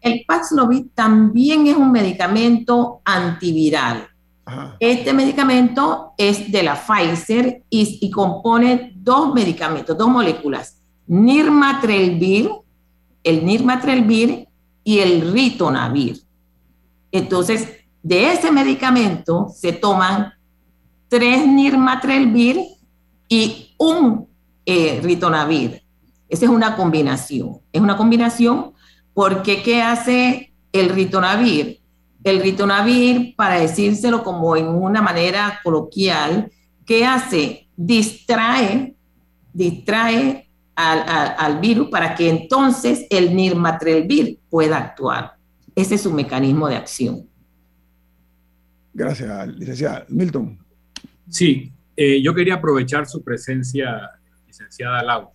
[0.00, 4.08] El Paxlovid también es un medicamento antiviral.
[4.78, 12.50] Este medicamento es de la Pfizer y, y, compone dos medicamentos, dos moléculas, Nirmatrelvir,
[13.22, 14.46] el Nirmatrelvir
[14.84, 16.20] y el Ritonavir.
[17.10, 17.68] Entonces,
[18.02, 20.34] de ese medicamento se toman
[21.08, 22.60] tres Nirmatrelvir
[23.28, 24.28] y un
[24.66, 25.82] eh, Ritonavir.
[26.28, 27.60] Esa es una combinación.
[27.72, 28.73] Es una combinación
[29.14, 31.80] porque ¿qué hace el Ritonavir?
[32.24, 36.50] El Ritonavir, para decírselo como en una manera coloquial,
[36.84, 37.68] ¿qué hace?
[37.76, 38.94] Distrae,
[39.52, 45.36] distrae al, virus para que entonces el Nirmatrelvir pueda actuar.
[45.74, 47.28] Ese es su mecanismo de acción.
[48.92, 50.04] Gracias, licenciada.
[50.08, 50.58] Milton.
[51.28, 54.10] Sí, eh, yo quería aprovechar su presencia,
[54.46, 55.30] licenciada Lau,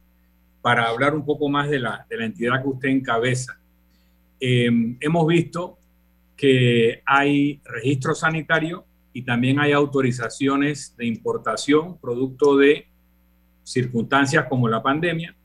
[0.61, 3.58] para hablar un poco más de la, de la entidad que usted encabeza.
[4.39, 5.77] Em, hemos visto
[6.37, 12.87] que hay registro sanitario y también hay autorizaciones de importación producto de
[13.63, 15.35] circunstancias como la pandemia.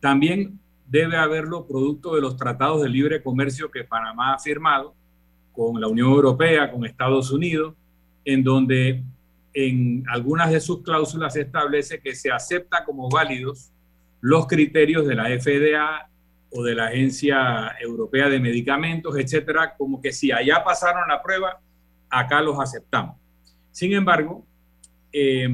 [0.00, 4.94] También debe haberlo producto de los tratados de libre comercio que Panamá ha firmado
[5.52, 7.74] con la Unión Europea, con Estados Unidos,
[8.24, 9.02] en donde
[9.54, 13.72] en algunas de sus cláusulas se establece que se acepta como válidos
[14.20, 16.08] los criterios de la FDA
[16.50, 21.60] o de la Agencia Europea de Medicamentos, etcétera, como que si allá pasaron la prueba,
[22.08, 23.16] acá los aceptamos.
[23.72, 24.46] Sin embargo,
[25.12, 25.48] eh,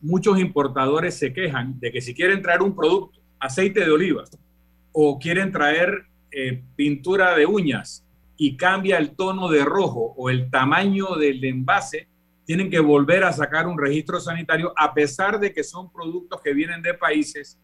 [0.00, 4.24] muchos importadores se quejan de que si quieren traer un producto, aceite de oliva,
[4.92, 8.04] o quieren traer eh, pintura de uñas
[8.36, 12.08] y cambia el tono de rojo o el tamaño del envase,
[12.44, 16.52] tienen que volver a sacar un registro sanitario a pesar de que son productos que
[16.52, 17.58] vienen de países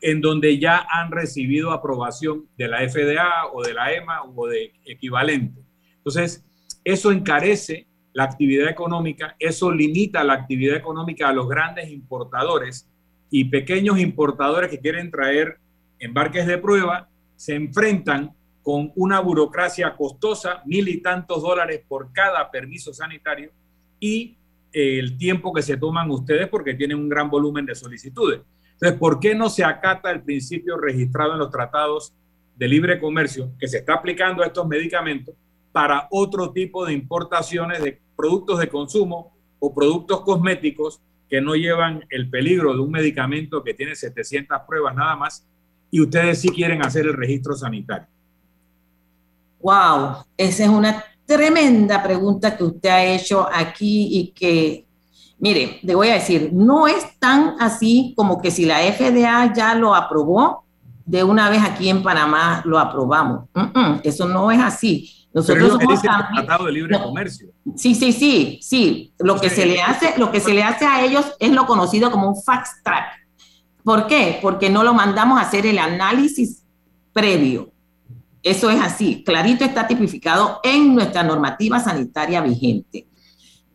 [0.00, 4.72] en donde ya han recibido aprobación de la FDA o de la EMA o de
[4.84, 5.60] equivalente.
[5.96, 6.44] Entonces,
[6.84, 12.88] eso encarece la actividad económica, eso limita la actividad económica a los grandes importadores
[13.30, 15.58] y pequeños importadores que quieren traer
[15.98, 22.50] embarques de prueba se enfrentan con una burocracia costosa, mil y tantos dólares por cada
[22.50, 23.50] permiso sanitario
[24.00, 24.36] y
[24.72, 28.40] el tiempo que se toman ustedes porque tienen un gran volumen de solicitudes.
[28.80, 32.12] Entonces, ¿por qué no se acata el principio registrado en los tratados
[32.56, 35.34] de libre comercio que se está aplicando a estos medicamentos
[35.72, 42.04] para otro tipo de importaciones de productos de consumo o productos cosméticos que no llevan
[42.10, 45.46] el peligro de un medicamento que tiene 700 pruebas nada más
[45.90, 48.08] y ustedes sí quieren hacer el registro sanitario?
[49.60, 54.86] Wow, esa es una tremenda pregunta que usted ha hecho aquí y que,
[55.38, 59.74] mire, le voy a decir, no es tan así como que si la FDA ya
[59.74, 60.64] lo aprobó,
[61.04, 63.48] de una vez aquí en Panamá lo aprobamos.
[64.02, 65.10] eso no es así.
[65.32, 67.48] Nosotros somos tratado de libre comercio.
[67.76, 69.14] Sí, sí, sí, sí.
[69.18, 72.10] Lo que se le hace, lo que se le hace a ellos es lo conocido
[72.10, 73.06] como un fast track.
[73.84, 74.38] ¿Por qué?
[74.42, 76.62] Porque no lo mandamos a hacer el análisis
[77.12, 77.72] previo.
[78.42, 83.08] Eso es así, clarito está tipificado en nuestra normativa sanitaria vigente.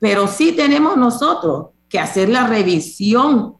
[0.04, 3.54] Pero sí tenemos nosotros que hacer la revisión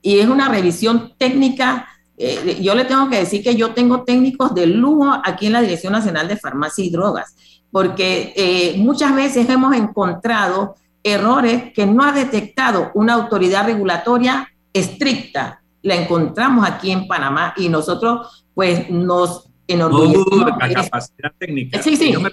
[0.00, 1.88] y es una revisión técnica.
[2.16, 5.60] Eh, yo le tengo que decir que yo tengo técnicos de lujo aquí en la
[5.60, 7.36] Dirección Nacional de Farmacia y Drogas,
[7.70, 15.60] porque eh, muchas veces hemos encontrado errores que no ha detectado una autoridad regulatoria estricta.
[15.82, 21.82] La encontramos aquí en Panamá y nosotros pues nos no dudo de la capacidad técnica.
[21.82, 22.30] Sí, sí, yo, me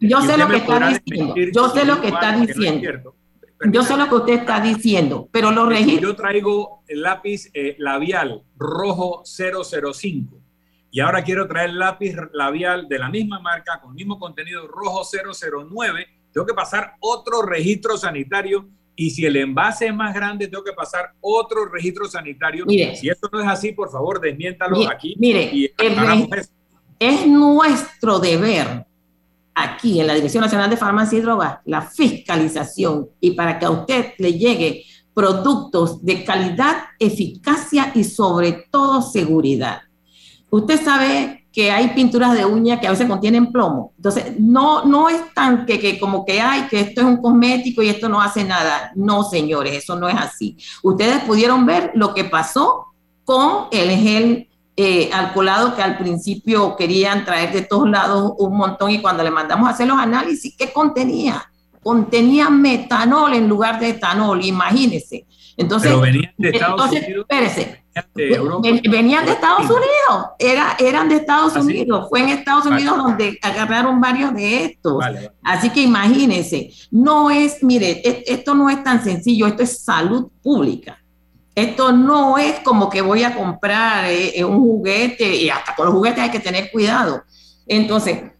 [0.00, 1.34] yo sé lo que está diciendo.
[1.52, 3.14] Yo sé lo que está diciendo.
[3.70, 6.10] yo sé lo que usted está diciendo, pero lo registro.
[6.10, 10.38] Yo traigo el lápiz eh, labial rojo 005
[10.90, 14.66] y ahora quiero traer el lápiz labial de la misma marca con el mismo contenido
[14.66, 16.06] rojo 009.
[16.32, 18.68] Tengo que pasar otro registro sanitario
[19.00, 22.64] y si el envase es más grande, tengo que pasar otro registro sanitario.
[22.68, 25.14] si esto no es así, por favor, desmiéntalo aquí.
[25.18, 25.70] Mire, y
[26.98, 28.86] es nuestro deber
[29.54, 33.70] aquí en la Dirección Nacional de Farmacia y Drogas la fiscalización y para que a
[33.70, 34.84] usted le llegue
[35.14, 39.80] productos de calidad, eficacia y sobre todo seguridad.
[40.48, 43.92] Usted sabe que hay pinturas de uña que a veces contienen plomo.
[43.96, 47.82] Entonces, no, no es tan que, que como que hay, que esto es un cosmético
[47.82, 48.92] y esto no hace nada.
[48.94, 50.56] No, señores, eso no es así.
[50.84, 52.86] Ustedes pudieron ver lo que pasó
[53.24, 54.47] con el gel
[54.80, 59.30] eh, alcoholado que al principio querían traer de todos lados un montón y cuando le
[59.32, 61.44] mandamos a hacer los análisis, ¿qué contenía?
[61.82, 65.26] contenían metanol en lugar de etanol, imagínense.
[65.56, 67.26] Entonces, Pero venían de Estados entonces, Unidos.
[67.30, 68.68] espérese, de Europa.
[68.68, 71.66] Ven- venían de Estados Unidos, era, eran de Estados ¿Ah, sí?
[71.66, 72.76] Unidos, fue en Estados Vale.
[72.76, 74.98] Unidos donde agarraron varios de estos.
[74.98, 75.32] Vale, vale.
[75.42, 80.28] Así que imagínense, no es, mire, e- esto no es tan sencillo, esto es salud
[80.42, 80.98] pública.
[81.58, 85.86] Esto no es como que voy a comprar eh, eh, un juguete y hasta con
[85.86, 87.24] los juguetes hay que tener cuidado.
[87.66, 88.30] Entonces,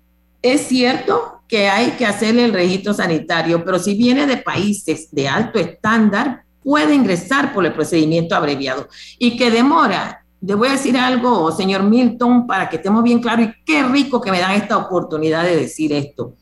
[0.40, 5.26] es cierto que hay que hacerle el registro sanitario, pero si viene de países de
[5.26, 8.86] alto estándar, puede ingresar por el procedimiento abreviado
[9.18, 10.24] y que demora.
[10.40, 14.20] Le voy a decir algo, señor Milton, para que estemos bien claros y qué rico
[14.20, 16.34] que me dan esta oportunidad de decir esto.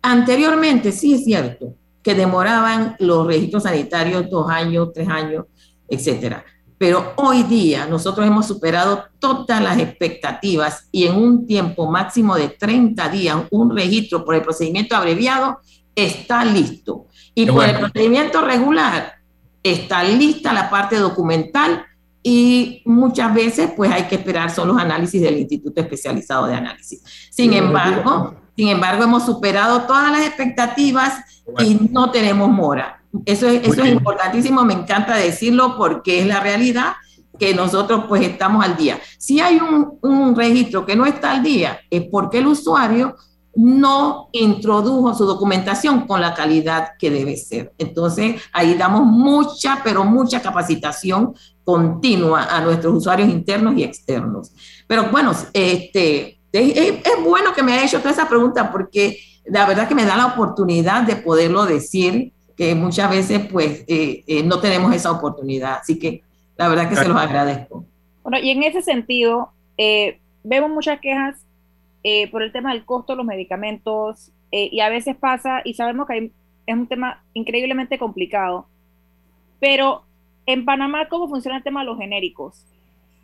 [0.00, 1.74] Anteriormente, sí es cierto
[2.04, 5.46] que demoraban los registros sanitarios dos años, tres años,
[5.90, 6.44] etcétera.
[6.78, 12.48] Pero hoy día nosotros hemos superado todas las expectativas y en un tiempo máximo de
[12.48, 15.58] 30 días un registro por el procedimiento abreviado
[15.94, 17.06] está listo.
[17.34, 19.20] Y Qué por el procedimiento regular
[19.62, 21.84] está lista la parte documental
[22.22, 27.02] y muchas veces pues hay que esperar son los análisis del Instituto Especializado de Análisis.
[27.30, 32.99] Sin embargo, sin embargo hemos superado todas las expectativas y no tenemos mora.
[33.26, 36.92] Eso es, eso es importantísimo, me encanta decirlo porque es la realidad
[37.38, 39.00] que nosotros pues estamos al día.
[39.18, 43.16] Si hay un, un registro que no está al día, es porque el usuario
[43.56, 47.72] no introdujo su documentación con la calidad que debe ser.
[47.78, 51.34] Entonces, ahí damos mucha, pero mucha capacitación
[51.64, 54.52] continua a nuestros usuarios internos y externos.
[54.86, 59.18] Pero bueno, este, es, es- es bueno que me haya hecho toda esa pregunta porque
[59.46, 64.22] la verdad que me da la oportunidad de poderlo decir, que muchas veces pues eh,
[64.26, 65.78] eh, no tenemos esa oportunidad.
[65.80, 66.22] Así que
[66.58, 67.86] la verdad que se los agradezco.
[68.22, 69.48] Bueno, y en ese sentido,
[69.78, 71.42] eh, vemos muchas quejas
[72.04, 75.72] eh, por el tema del costo de los medicamentos eh, y a veces pasa, y
[75.72, 76.32] sabemos que hay-
[76.66, 78.66] es un tema increíblemente complicado,
[79.58, 80.02] pero
[80.44, 82.66] en Panamá, ¿cómo funciona el tema de los genéricos?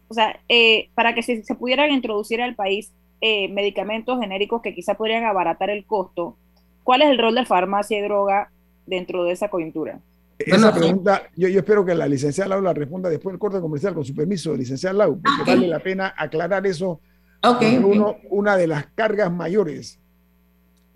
[0.08, 4.74] O sea, eh, para que se, se pudieran introducir al país eh, medicamentos genéricos que
[4.74, 6.38] quizá podrían abaratar el costo,
[6.84, 8.50] ¿cuál es el rol de farmacia y droga
[8.86, 10.00] dentro de esa coyuntura?
[10.38, 13.94] Esa pregunta, yo, yo espero que la licenciada Lau la responda después del corte comercial,
[13.94, 17.00] con su permiso, licenciada Lau, porque vale la pena aclarar eso.
[17.42, 17.84] Ok, porque ok.
[17.86, 19.98] uno- una de las cargas mayores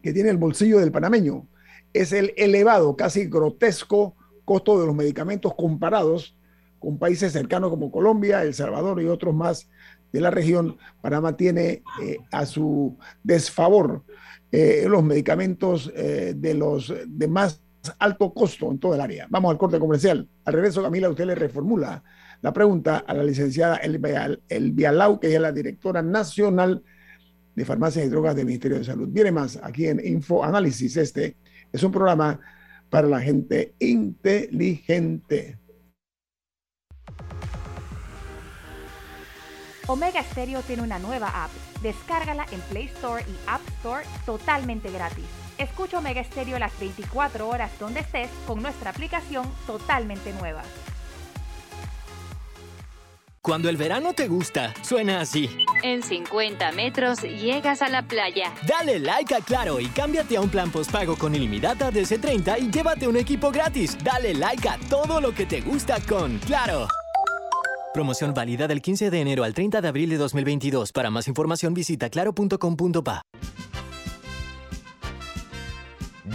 [0.03, 1.47] que tiene el bolsillo del panameño
[1.93, 4.15] es el elevado, casi grotesco
[4.45, 6.37] costo de los medicamentos comparados
[6.79, 9.69] con países cercanos como Colombia, El Salvador y otros más
[10.13, 10.77] de la región.
[11.01, 14.03] Panamá tiene eh, a su desfavor
[14.53, 17.63] eh, los medicamentos eh, de los de más
[17.99, 19.27] alto costo en todo el área.
[19.31, 20.29] Vamos al corte comercial.
[20.45, 22.03] Al regreso, Camila, usted le reformula
[22.43, 26.83] la pregunta a la licenciada Elvia, Lau, que es la directora nacional
[27.55, 29.09] de farmacias y drogas del Ministerio de Salud.
[29.11, 30.97] Viene más aquí en Info Análisis.
[30.97, 31.37] Este
[31.73, 32.41] es un programa
[32.89, 35.59] para la gente inteligente.
[39.87, 41.51] Omega Stereo tiene una nueva app.
[41.83, 45.40] Descárgala en Play Store y App Store totalmente gratis.
[45.61, 50.63] Escucha Omega Stereo las 24 horas donde estés con nuestra aplicación totalmente nueva.
[53.43, 55.49] Cuando el verano te gusta, suena así.
[55.83, 58.53] En 50 metros llegas a la playa.
[58.67, 62.71] Dale like a Claro y cámbiate a un plan postpago con ilimitada de C30 y
[62.71, 63.97] llévate un equipo gratis.
[64.03, 66.87] Dale like a todo lo que te gusta con Claro.
[67.93, 70.93] Promoción válida del 15 de enero al 30 de abril de 2022.
[70.93, 73.23] Para más información visita claro.com.pa.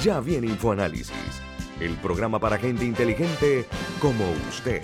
[0.03, 1.13] Ya viene InfoAnálisis,
[1.79, 3.65] el programa para gente inteligente
[3.99, 4.81] como usted.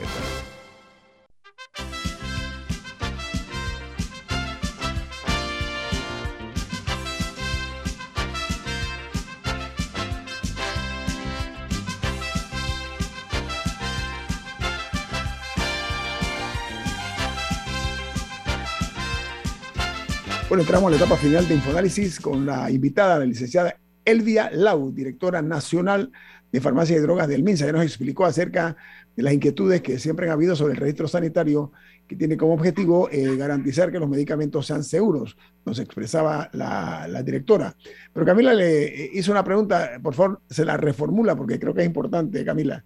[20.51, 23.80] Bueno, entramos a la etapa final de Infoanálisis con la invitada, la licenciada
[24.11, 26.11] Elvia Lau, directora nacional
[26.51, 28.75] de farmacia y drogas del MINSA, que nos explicó acerca
[29.15, 31.71] de las inquietudes que siempre han habido sobre el registro sanitario,
[32.07, 37.73] que tiene como objetivo eh, garantizar que los medicamentos sean seguros, nos expresaba la, directora.
[38.13, 41.81] Pero Camila le eh, hizo una pregunta, por favor, se la reformula porque creo que
[41.81, 42.83] es importante, Camila.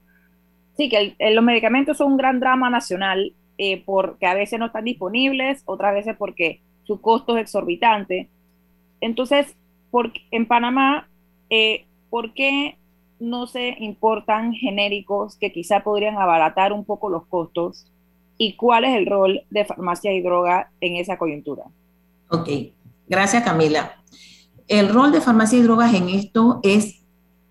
[0.78, 4.84] Sí, que los medicamentos son un gran drama nacional eh, porque a veces no están
[4.84, 8.30] disponibles, otras veces porque su costo es exorbitante.
[9.02, 9.56] Entonces,
[9.90, 11.08] por, en Panamá,
[11.56, 12.78] eh, ¿por qué
[13.20, 17.86] no se importan genéricos que quizá podrían abaratar un poco los costos?
[18.38, 21.64] ¿Y cuál es el rol de farmacia y droga en esa coyuntura?
[22.30, 22.50] Ok,
[23.08, 23.96] gracias Camila.
[24.68, 27.04] El rol de farmacia y drogas en esto es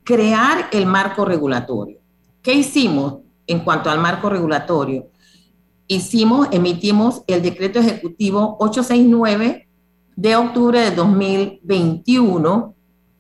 [0.03, 1.99] crear el marco regulatorio.
[2.43, 5.09] ¿Qué hicimos en cuanto al marco regulatorio?
[5.87, 9.69] Hicimos, emitimos el decreto ejecutivo 869
[10.17, 12.75] de octubre de 2021,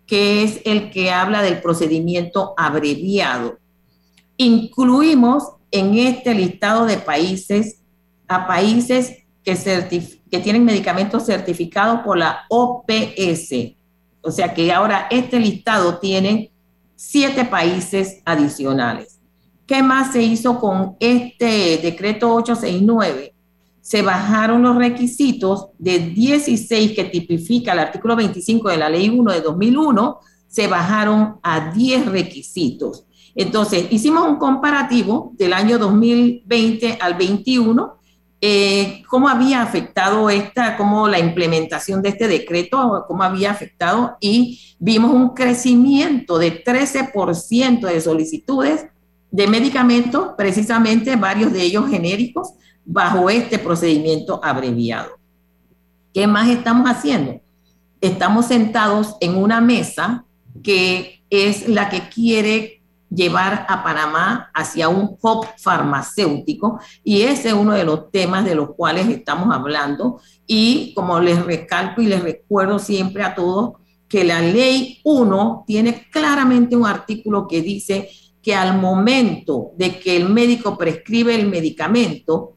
[0.06, 3.58] que es el que habla del procedimiento abreviado.
[4.36, 7.80] Incluimos en este listado de países
[8.28, 9.54] a países que,
[10.30, 13.74] que tienen medicamentos certificados por la OPS.
[14.22, 16.52] O sea que ahora este listado tiene
[16.96, 19.20] siete países adicionales.
[19.66, 23.33] ¿Qué más se hizo con este decreto 869?
[23.84, 29.30] Se bajaron los requisitos de 16 que tipifica el artículo 25 de la ley 1
[29.30, 33.04] de 2001, se bajaron a 10 requisitos.
[33.34, 37.98] Entonces, hicimos un comparativo del año 2020 al 21
[38.46, 44.60] eh, cómo había afectado esta, cómo la implementación de este decreto, cómo había afectado y
[44.78, 48.84] vimos un crecimiento de 13% de solicitudes
[49.30, 52.50] de medicamentos, precisamente varios de ellos genéricos,
[52.84, 55.18] bajo este procedimiento abreviado.
[56.12, 57.40] ¿Qué más estamos haciendo?
[58.00, 60.24] Estamos sentados en una mesa
[60.62, 67.54] que es la que quiere llevar a Panamá hacia un hub farmacéutico y ese es
[67.54, 72.22] uno de los temas de los cuales estamos hablando y como les recalco y les
[72.22, 73.74] recuerdo siempre a todos
[74.08, 78.08] que la ley 1 tiene claramente un artículo que dice
[78.42, 82.56] que al momento de que el médico prescribe el medicamento,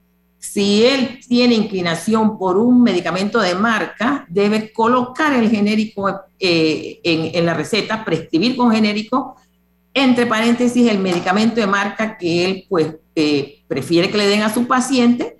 [0.52, 7.36] si él tiene inclinación por un medicamento de marca, debe colocar el genérico eh, en,
[7.36, 9.36] en la receta, prescribir con genérico
[9.94, 14.54] entre paréntesis, el medicamento de marca que él pues eh, prefiere que le den a
[14.54, 15.40] su paciente.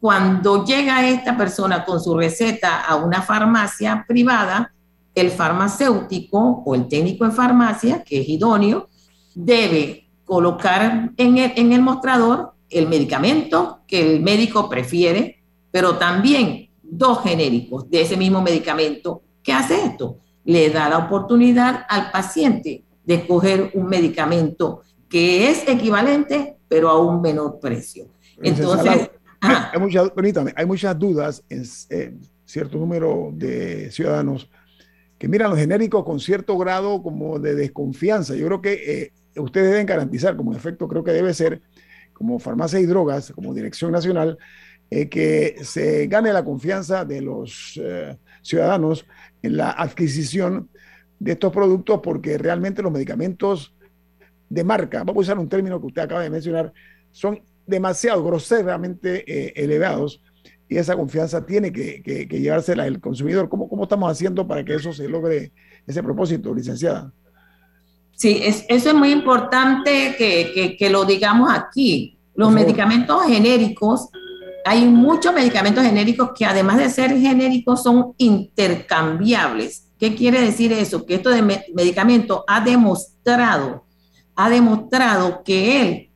[0.00, 4.72] Cuando llega esta persona con su receta a una farmacia privada,
[5.14, 8.88] el farmacéutico o el técnico de farmacia, que es idóneo,
[9.34, 17.22] debe colocar en en el mostrador el medicamento que el médico prefiere, pero también dos
[17.22, 19.22] genéricos de ese mismo medicamento.
[19.42, 20.18] ¿Qué hace esto?
[20.44, 26.98] Le da la oportunidad al paciente de escoger un medicamento que es equivalente, pero a
[26.98, 28.06] un menor precio.
[28.42, 29.10] Entonces,
[29.40, 30.10] hay, muchas,
[30.56, 31.64] hay muchas dudas en,
[32.44, 34.48] cierto número de ciudadanos
[35.18, 38.34] que miran los genéricos con cierto grado como de desconfianza.
[38.34, 38.72] Yo creo que
[39.34, 41.62] eh, ustedes deben garantizar, como efecto creo que debe ser,
[42.12, 44.38] como farmacia y drogas, como dirección nacional,
[44.90, 49.06] eh, que se gane la confianza de los eh, ciudadanos
[49.42, 50.68] en la adquisición
[51.18, 53.74] de estos productos porque realmente los medicamentos
[54.48, 56.72] de marca, vamos a usar un término que usted acaba de mencionar,
[57.10, 60.22] son demasiado groseramente eh, elevados
[60.68, 63.48] y esa confianza tiene que, llevársela el consumidor.
[63.48, 65.52] ¿Cómo, ¿Cómo estamos haciendo para que eso se logre,
[65.86, 67.12] ese propósito, licenciada?
[68.22, 72.20] Sí, es, eso es muy importante que, que lo digamos aquí.
[72.36, 74.10] Los medicamentos genéricos,
[74.64, 79.88] hay muchos medicamentos genéricos que además de ser genéricos son intercambiables.
[79.98, 81.04] ¿Qué quiere decir eso?
[81.04, 83.86] Que esto de medicamento ha demostrado,
[84.36, 86.10] ha demostrado que él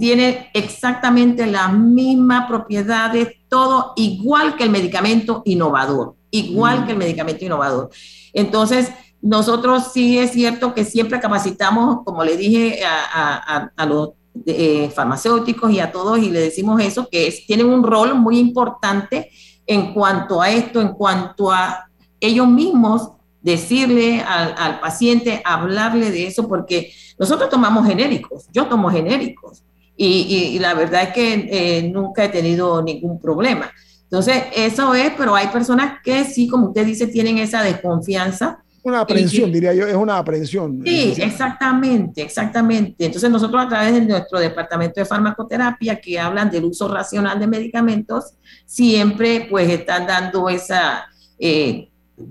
[0.00, 6.86] tiene exactamente la misma propiedades, todo igual que el medicamento innovador, igual mm.
[6.86, 7.90] que el medicamento innovador.
[8.32, 8.90] Entonces,
[9.22, 14.10] nosotros sí es cierto que siempre capacitamos, como le dije a, los
[14.46, 19.30] eh, farmacéuticos y a todos, y le decimos eso, que tienen un rol muy importante
[19.66, 21.88] en cuanto a esto, en cuanto a
[22.20, 23.10] ellos mismos
[23.40, 29.62] decirle al, paciente, hablarle de eso, porque nosotros tomamos genéricos, yo tomo genéricos
[29.96, 33.70] y, la verdad es que eh, nunca he tenido ningún problema.
[34.04, 38.61] Entonces, eso es, pero hay personas que sí, como usted dice, tienen esa desconfianza.
[38.84, 40.82] Una aprensión, diría yo, es una aprensión.
[40.84, 43.06] Sí, exactamente, exactamente.
[43.06, 47.46] Entonces, nosotros a través de nuestro departamento de farmacoterapia, que hablan del uso racional de
[47.46, 48.34] medicamentos,
[48.66, 51.06] siempre pues están dando esa...
[51.38, 51.88] Eh,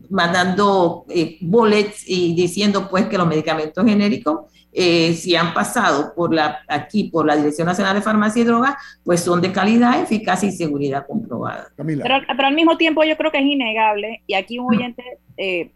[0.10, 6.34] mandando eh, bullets y diciendo pues que los medicamentos genéricos, eh, si han pasado por
[6.34, 10.48] la, aquí por la Dirección Nacional de Farmacia y Drogas, pues son de calidad, eficacia
[10.48, 11.68] y seguridad comprobada.
[11.76, 15.04] Pero, pero, al mismo tiempo yo creo que es innegable, y aquí un oyente
[15.36, 15.72] eh,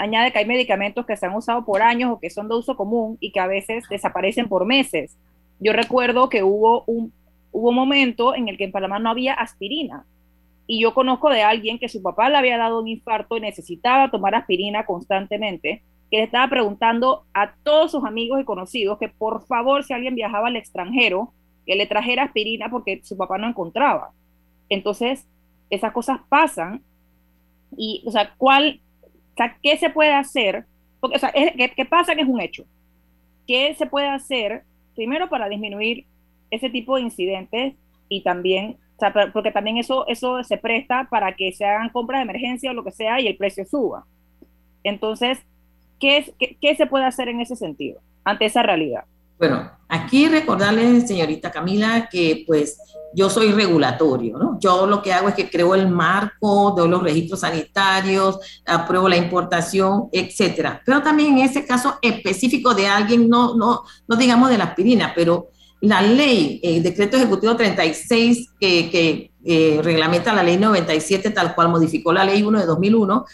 [0.00, 2.76] añade que hay medicamentos que se han usado por años o que son de uso
[2.76, 5.16] común y que a veces desaparecen por meses.
[5.58, 7.12] Yo recuerdo que hubo un,
[7.52, 10.04] hubo un momento en el que en Panamá no había aspirina
[10.66, 14.10] y yo conozco de alguien que su papá le había dado un infarto y necesitaba
[14.10, 19.44] tomar aspirina constantemente, que le estaba preguntando a todos sus amigos y conocidos que por
[19.46, 21.32] favor si alguien viajaba al extranjero,
[21.66, 24.12] que le trajera aspirina porque su papá no encontraba.
[24.68, 25.26] Entonces,
[25.70, 26.82] esas cosas pasan
[27.76, 28.80] y, o sea, ¿cuál,
[29.42, 30.64] sea, qué se puede hacer?
[31.00, 32.64] Porque, o sea, que, que pasan es un hecho.
[33.50, 34.62] ¿qué se puede hacer
[34.94, 36.06] primero para disminuir
[36.52, 37.74] ese tipo de incidentes
[38.08, 38.76] y también,
[39.32, 42.84] porque también eso, eso se presta para que se hagan compras de emergencia o lo
[42.84, 44.04] que sea y el precio suba?
[44.84, 45.44] Entonces,
[45.98, 49.02] ¿qué, qué, qué se puede hacer en ese sentido ante esa realidad?
[49.40, 52.76] Bueno, aquí recordarle, señorita Camila, que pues
[53.14, 54.58] yo soy regulatorio, ¿no?
[54.60, 59.16] Yo lo que hago es que creo el marco, doy los registros sanitarios, apruebo la
[59.16, 60.82] importación, etcétera.
[60.84, 65.14] Pero también en ese caso específico de alguien, no, no, no digamos de la aspirina,
[65.16, 65.48] pero
[65.80, 71.70] la ley, el decreto ejecutivo 36 que, que eh, reglamenta la ley 97, tal cual
[71.70, 73.24] modificó la ley 1 de 2001,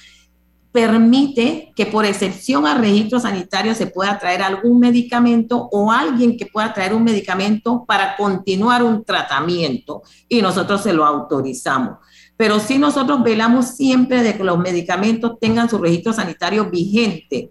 [0.76, 6.44] permite que por excepción al registro sanitario se pueda traer algún medicamento o alguien que
[6.44, 11.96] pueda traer un medicamento para continuar un tratamiento y nosotros se lo autorizamos.
[12.36, 17.50] Pero si nosotros velamos siempre de que los medicamentos tengan su registro sanitario vigente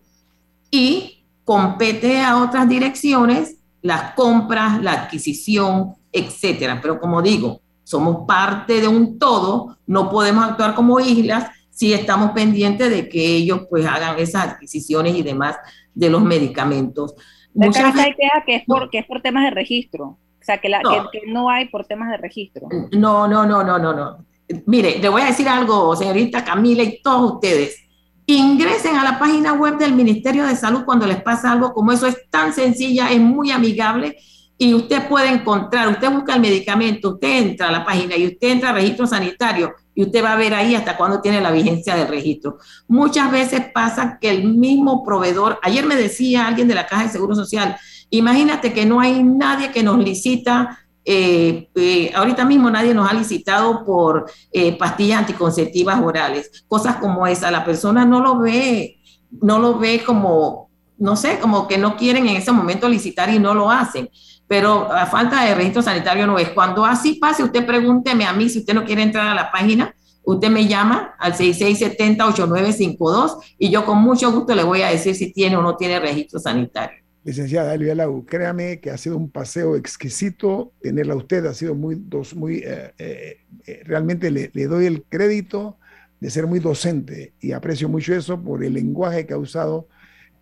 [0.70, 6.80] y compete a otras direcciones las compras, la adquisición, etcétera.
[6.80, 12.32] Pero como digo, somos parte de un todo, no podemos actuar como islas sí estamos
[12.32, 15.58] pendientes de que ellos pues hagan esas adquisiciones y demás
[15.94, 17.14] de los medicamentos.
[17.54, 18.16] Muchas veces
[18.46, 21.10] que es por que es por temas de registro, o sea que, la, no.
[21.12, 22.68] Que, que, no hay por temas de registro.
[22.92, 24.26] No, no, no, no, no, no.
[24.66, 27.82] Mire, le voy a decir algo, señorita Camila y todos ustedes.
[28.28, 32.08] Ingresen a la página web del Ministerio de Salud cuando les pasa algo como eso.
[32.08, 34.18] Es tan sencilla, es muy amigable
[34.58, 38.50] y usted puede encontrar, usted busca el medicamento, usted entra a la página y usted
[38.50, 41.96] entra al registro sanitario y usted va a ver ahí hasta cuándo tiene la vigencia
[41.96, 42.58] del registro.
[42.88, 47.10] Muchas veces pasa que el mismo proveedor, ayer me decía alguien de la Caja de
[47.10, 47.78] Seguro Social,
[48.10, 53.14] imagínate que no hay nadie que nos licita, eh, eh, ahorita mismo nadie nos ha
[53.14, 59.00] licitado por eh, pastillas anticonceptivas orales, cosas como esa, la persona no lo ve,
[59.42, 63.40] no lo ve como, no sé, como que no quieren en ese momento licitar y
[63.40, 64.10] no lo hacen
[64.48, 66.50] pero a falta de registro sanitario no es.
[66.50, 69.96] Cuando así pase, usted pregúnteme a mí si usted no quiere entrar a la página,
[70.24, 75.32] usted me llama al 6670-8952 y yo con mucho gusto le voy a decir si
[75.32, 77.04] tiene o no tiene registro sanitario.
[77.24, 81.74] Licenciada Elvia Lau, créame que ha sido un paseo exquisito tenerla a usted, ha sido
[81.74, 85.80] muy, dos, muy eh, eh, eh, realmente le, le, doy el crédito
[86.20, 89.88] de ser muy docente y aprecio mucho eso por el lenguaje que ha usado,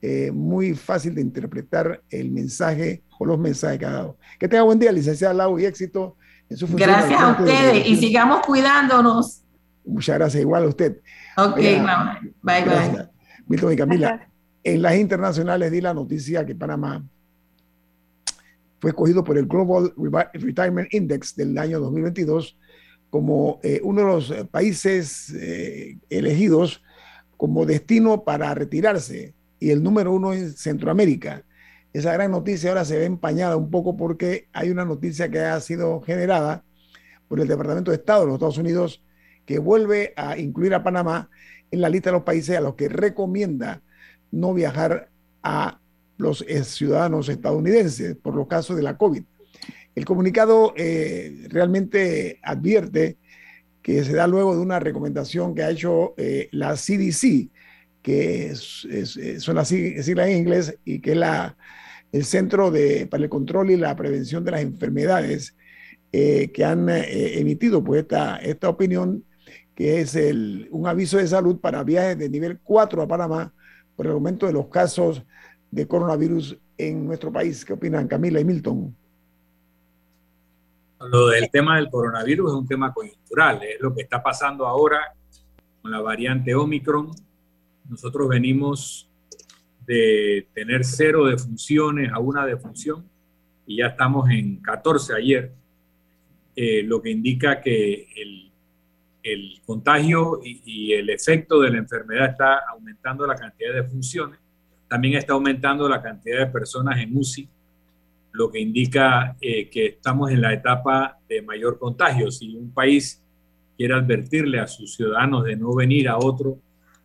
[0.05, 4.17] eh, muy fácil de interpretar el mensaje los mensajes que ha dado.
[4.39, 6.17] Que tenga buen día, licenciada Lau, y éxito
[6.49, 6.89] en su función.
[6.89, 9.41] Gracias a ustedes y sigamos cuidándonos.
[9.85, 10.97] Muchas gracias, igual a usted.
[11.37, 11.57] Ok.
[11.57, 11.81] Bye,
[12.41, 13.09] bye.
[13.47, 14.27] Milton y Camila,
[14.63, 17.03] en las internacionales di la noticia que Panamá
[18.79, 19.93] fue escogido por el Global
[20.33, 22.57] Retirement Index del año 2022
[23.09, 26.81] como eh, uno de los países eh, elegidos
[27.37, 29.33] como destino para retirarse
[29.63, 31.43] y el número uno en Centroamérica
[31.93, 35.59] esa gran noticia ahora se ve empañada un poco porque hay una noticia que ha
[35.61, 36.65] sido generada
[37.29, 39.03] por el Departamento de Estado de los Estados Unidos
[39.45, 41.29] que vuelve a incluir a Panamá
[41.71, 43.81] en la lista de los países a los que recomienda
[44.31, 45.09] no viajar
[45.43, 45.79] a
[46.17, 49.23] los ciudadanos estadounidenses por los casos de la COVID.
[49.95, 53.17] El comunicado eh, realmente advierte
[53.83, 57.49] que se da luego de una recomendación que ha hecho eh, la CDC,
[58.03, 61.57] que son las siglas en inglés y que es la
[62.13, 65.57] el Centro de, para el Control y la Prevención de las Enfermedades,
[66.11, 69.25] eh, que han eh, emitido pues, esta, esta opinión,
[69.75, 73.51] que es el, un aviso de salud para viajes de nivel 4 a Panamá
[73.95, 75.23] por el aumento de los casos
[75.71, 77.65] de coronavirus en nuestro país.
[77.65, 78.95] ¿Qué opinan Camila y Milton?
[80.99, 85.15] Lo del tema del coronavirus es un tema coyuntural, es lo que está pasando ahora
[85.81, 87.09] con la variante Omicron.
[87.89, 89.09] Nosotros venimos
[89.85, 93.05] de tener cero defunciones a una defunción
[93.65, 95.51] y ya estamos en 14 ayer,
[96.55, 98.51] eh, lo que indica que el,
[99.23, 104.39] el contagio y, y, el efecto de la enfermedad está aumentando la cantidad de funciones,
[104.87, 107.49] también está aumentando la cantidad de personas en UCI,
[108.33, 112.31] lo que indica eh, que estamos en la etapa de mayor contagio.
[112.31, 113.23] Si un país
[113.77, 116.57] quiere advertirle a sus ciudadanos de no venir a otro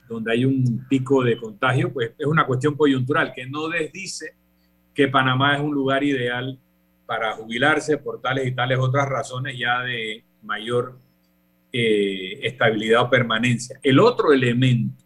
[0.09, 4.35] donde hay un pico de contagio, pues es una cuestión coyuntural que no desdice
[4.95, 6.59] que Panamá es un lugar ideal
[7.07, 10.99] para jubilarse por tales y tales otras razones ya de mayor
[11.73, 13.79] eh, estabilidad o permanencia.
[13.83, 15.05] El otro elemento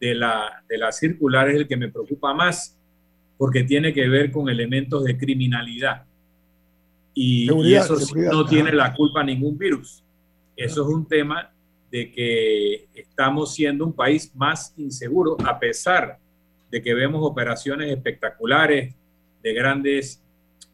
[0.00, 2.76] de la, de la circular es el que me preocupa más
[3.38, 6.04] porque tiene que ver con elementos de criminalidad.
[7.14, 10.02] Y, y eso no tiene la culpa ningún virus.
[10.56, 11.53] Eso es un tema
[11.94, 16.18] de que estamos siendo un país más inseguro, a pesar
[16.68, 18.92] de que vemos operaciones espectaculares
[19.44, 20.20] de grandes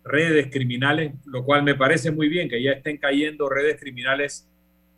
[0.03, 4.49] redes criminales, lo cual me parece muy bien que ya estén cayendo redes criminales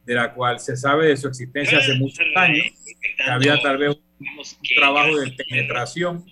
[0.07, 2.67] de la cual se sabe de su existencia hace muchos años,
[3.17, 4.29] que había tal vez un
[4.77, 6.25] trabajo de penetración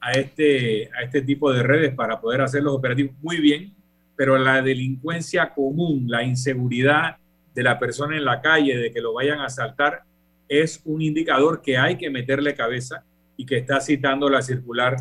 [0.00, 3.72] a este, a este tipo de redes para poder hacer los operativos muy bien,
[4.16, 7.16] pero la delincuencia común, la inseguridad
[7.54, 10.02] de la persona en la calle, de que lo vayan a asaltar,
[10.48, 13.04] es un indicador que hay que meterle cabeza
[13.36, 14.96] y que está citando la circular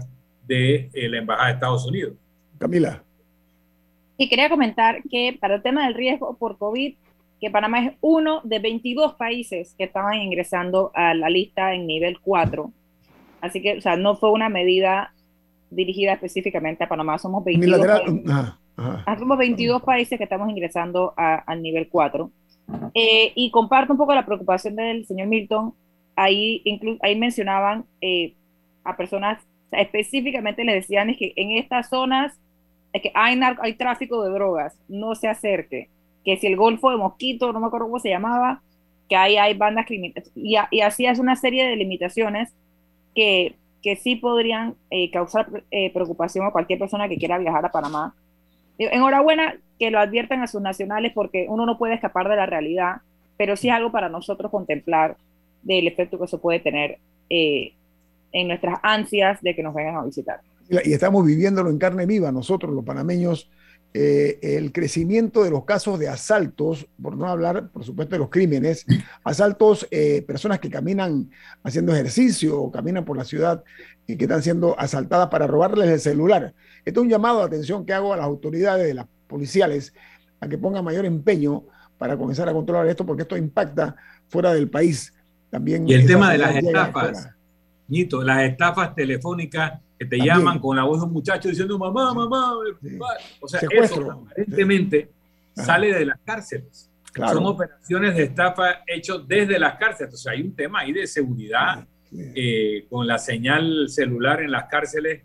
[0.45, 2.13] de eh, la Embajada de Estados Unidos.
[2.57, 3.03] Camila.
[4.17, 6.95] Y quería comentar que para el tema del riesgo por COVID,
[7.39, 12.19] que Panamá es uno de 22 países que estaban ingresando a la lista en nivel
[12.21, 12.71] 4.
[13.41, 15.13] Así que, o sea, no fue una medida
[15.69, 17.17] dirigida específicamente a Panamá.
[17.17, 22.31] Somos 22, países, Somos 22 países que estamos ingresando al nivel 4.
[22.93, 25.73] Eh, y comparto un poco la preocupación del señor Milton.
[26.15, 26.63] Ahí,
[27.01, 28.35] ahí mencionaban eh,
[28.83, 29.39] a personas,
[29.71, 32.37] específicamente les decían es que en estas zonas
[32.91, 35.89] es que hay, hay tráfico de drogas, no se acerque.
[36.23, 38.61] Que si el Golfo de Mosquito, no me acuerdo cómo se llamaba,
[39.09, 40.31] que ahí hay bandas criminales.
[40.35, 42.53] Y, y así es una serie de limitaciones
[43.15, 45.47] que, que sí podrían eh, causar
[45.93, 48.15] preocupación a cualquier persona que quiera viajar a Panamá.
[48.77, 52.97] Enhorabuena que lo adviertan a sus nacionales porque uno no puede escapar de la realidad,
[53.37, 55.17] pero sí es algo para nosotros contemplar
[55.61, 56.99] del efecto que eso puede tener
[57.29, 57.73] eh,
[58.31, 60.41] en nuestras ansias de que nos vengan a visitar.
[60.69, 63.49] Y estamos viviéndolo en carne viva nosotros, los panameños,
[63.95, 68.29] eh, el crecimiento de los casos de asaltos, por no hablar, por supuesto, de los
[68.29, 68.85] crímenes,
[69.23, 71.29] asaltos, eh, personas que caminan
[71.63, 73.63] haciendo ejercicio o caminan por la ciudad
[74.07, 76.53] y que están siendo asaltadas para robarles el celular.
[76.83, 79.93] Esto es un llamado de atención que hago a las autoridades de las policiales
[80.39, 81.63] a que pongan mayor empeño
[81.97, 83.95] para comenzar a controlar esto, porque esto impacta
[84.27, 85.13] fuera del país.
[85.51, 87.29] También y el tema de las estafas,
[87.87, 92.13] Nito, las estafas telefónicas que te llaman con la voz de un muchacho diciendo mamá,
[92.13, 92.53] mamá,
[93.39, 95.09] o sea, eso aparentemente
[95.55, 96.89] sale de las cárceles.
[97.15, 100.13] Son operaciones de estafa hechas desde las cárceles.
[100.13, 104.65] O sea, hay un tema ahí de seguridad eh, con la señal celular en las
[104.65, 105.21] cárceles,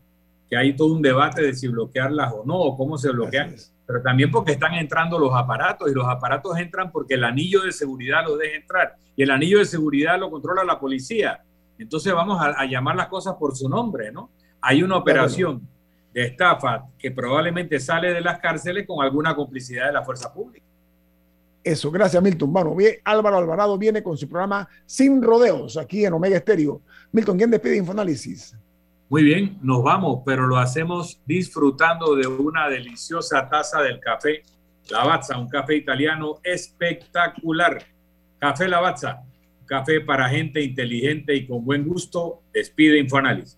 [0.50, 3.54] que hay todo un debate de si bloquearlas o no, o cómo se bloquean.
[3.86, 7.72] Pero también porque están entrando los aparatos y los aparatos entran porque el anillo de
[7.72, 8.96] seguridad los deja entrar.
[9.16, 11.42] Y el anillo de seguridad lo controla la policía.
[11.78, 14.30] Entonces vamos a, llamar las cosas por su nombre, ¿no?
[14.60, 15.66] Hay una operación
[16.12, 20.66] de estafa que probablemente sale de las cárceles con alguna complicidad de la fuerza pública.
[21.62, 22.52] Eso, gracias Milton.
[22.52, 26.80] Bueno, bien, Álvaro Alvarado viene con su programa Sin Rodeos aquí en Omega Estéreo.
[27.12, 28.56] Milton, ¿quién despide Infoanálisis?
[29.10, 34.42] Muy bien, nos vamos, pero lo hacemos disfrutando de una deliciosa taza del café
[34.90, 37.82] Lavazza, un café italiano espectacular.
[38.38, 39.22] Café Lavazza,
[39.66, 42.42] café para gente inteligente y con buen gusto.
[42.52, 43.57] Despide Infoanálisis.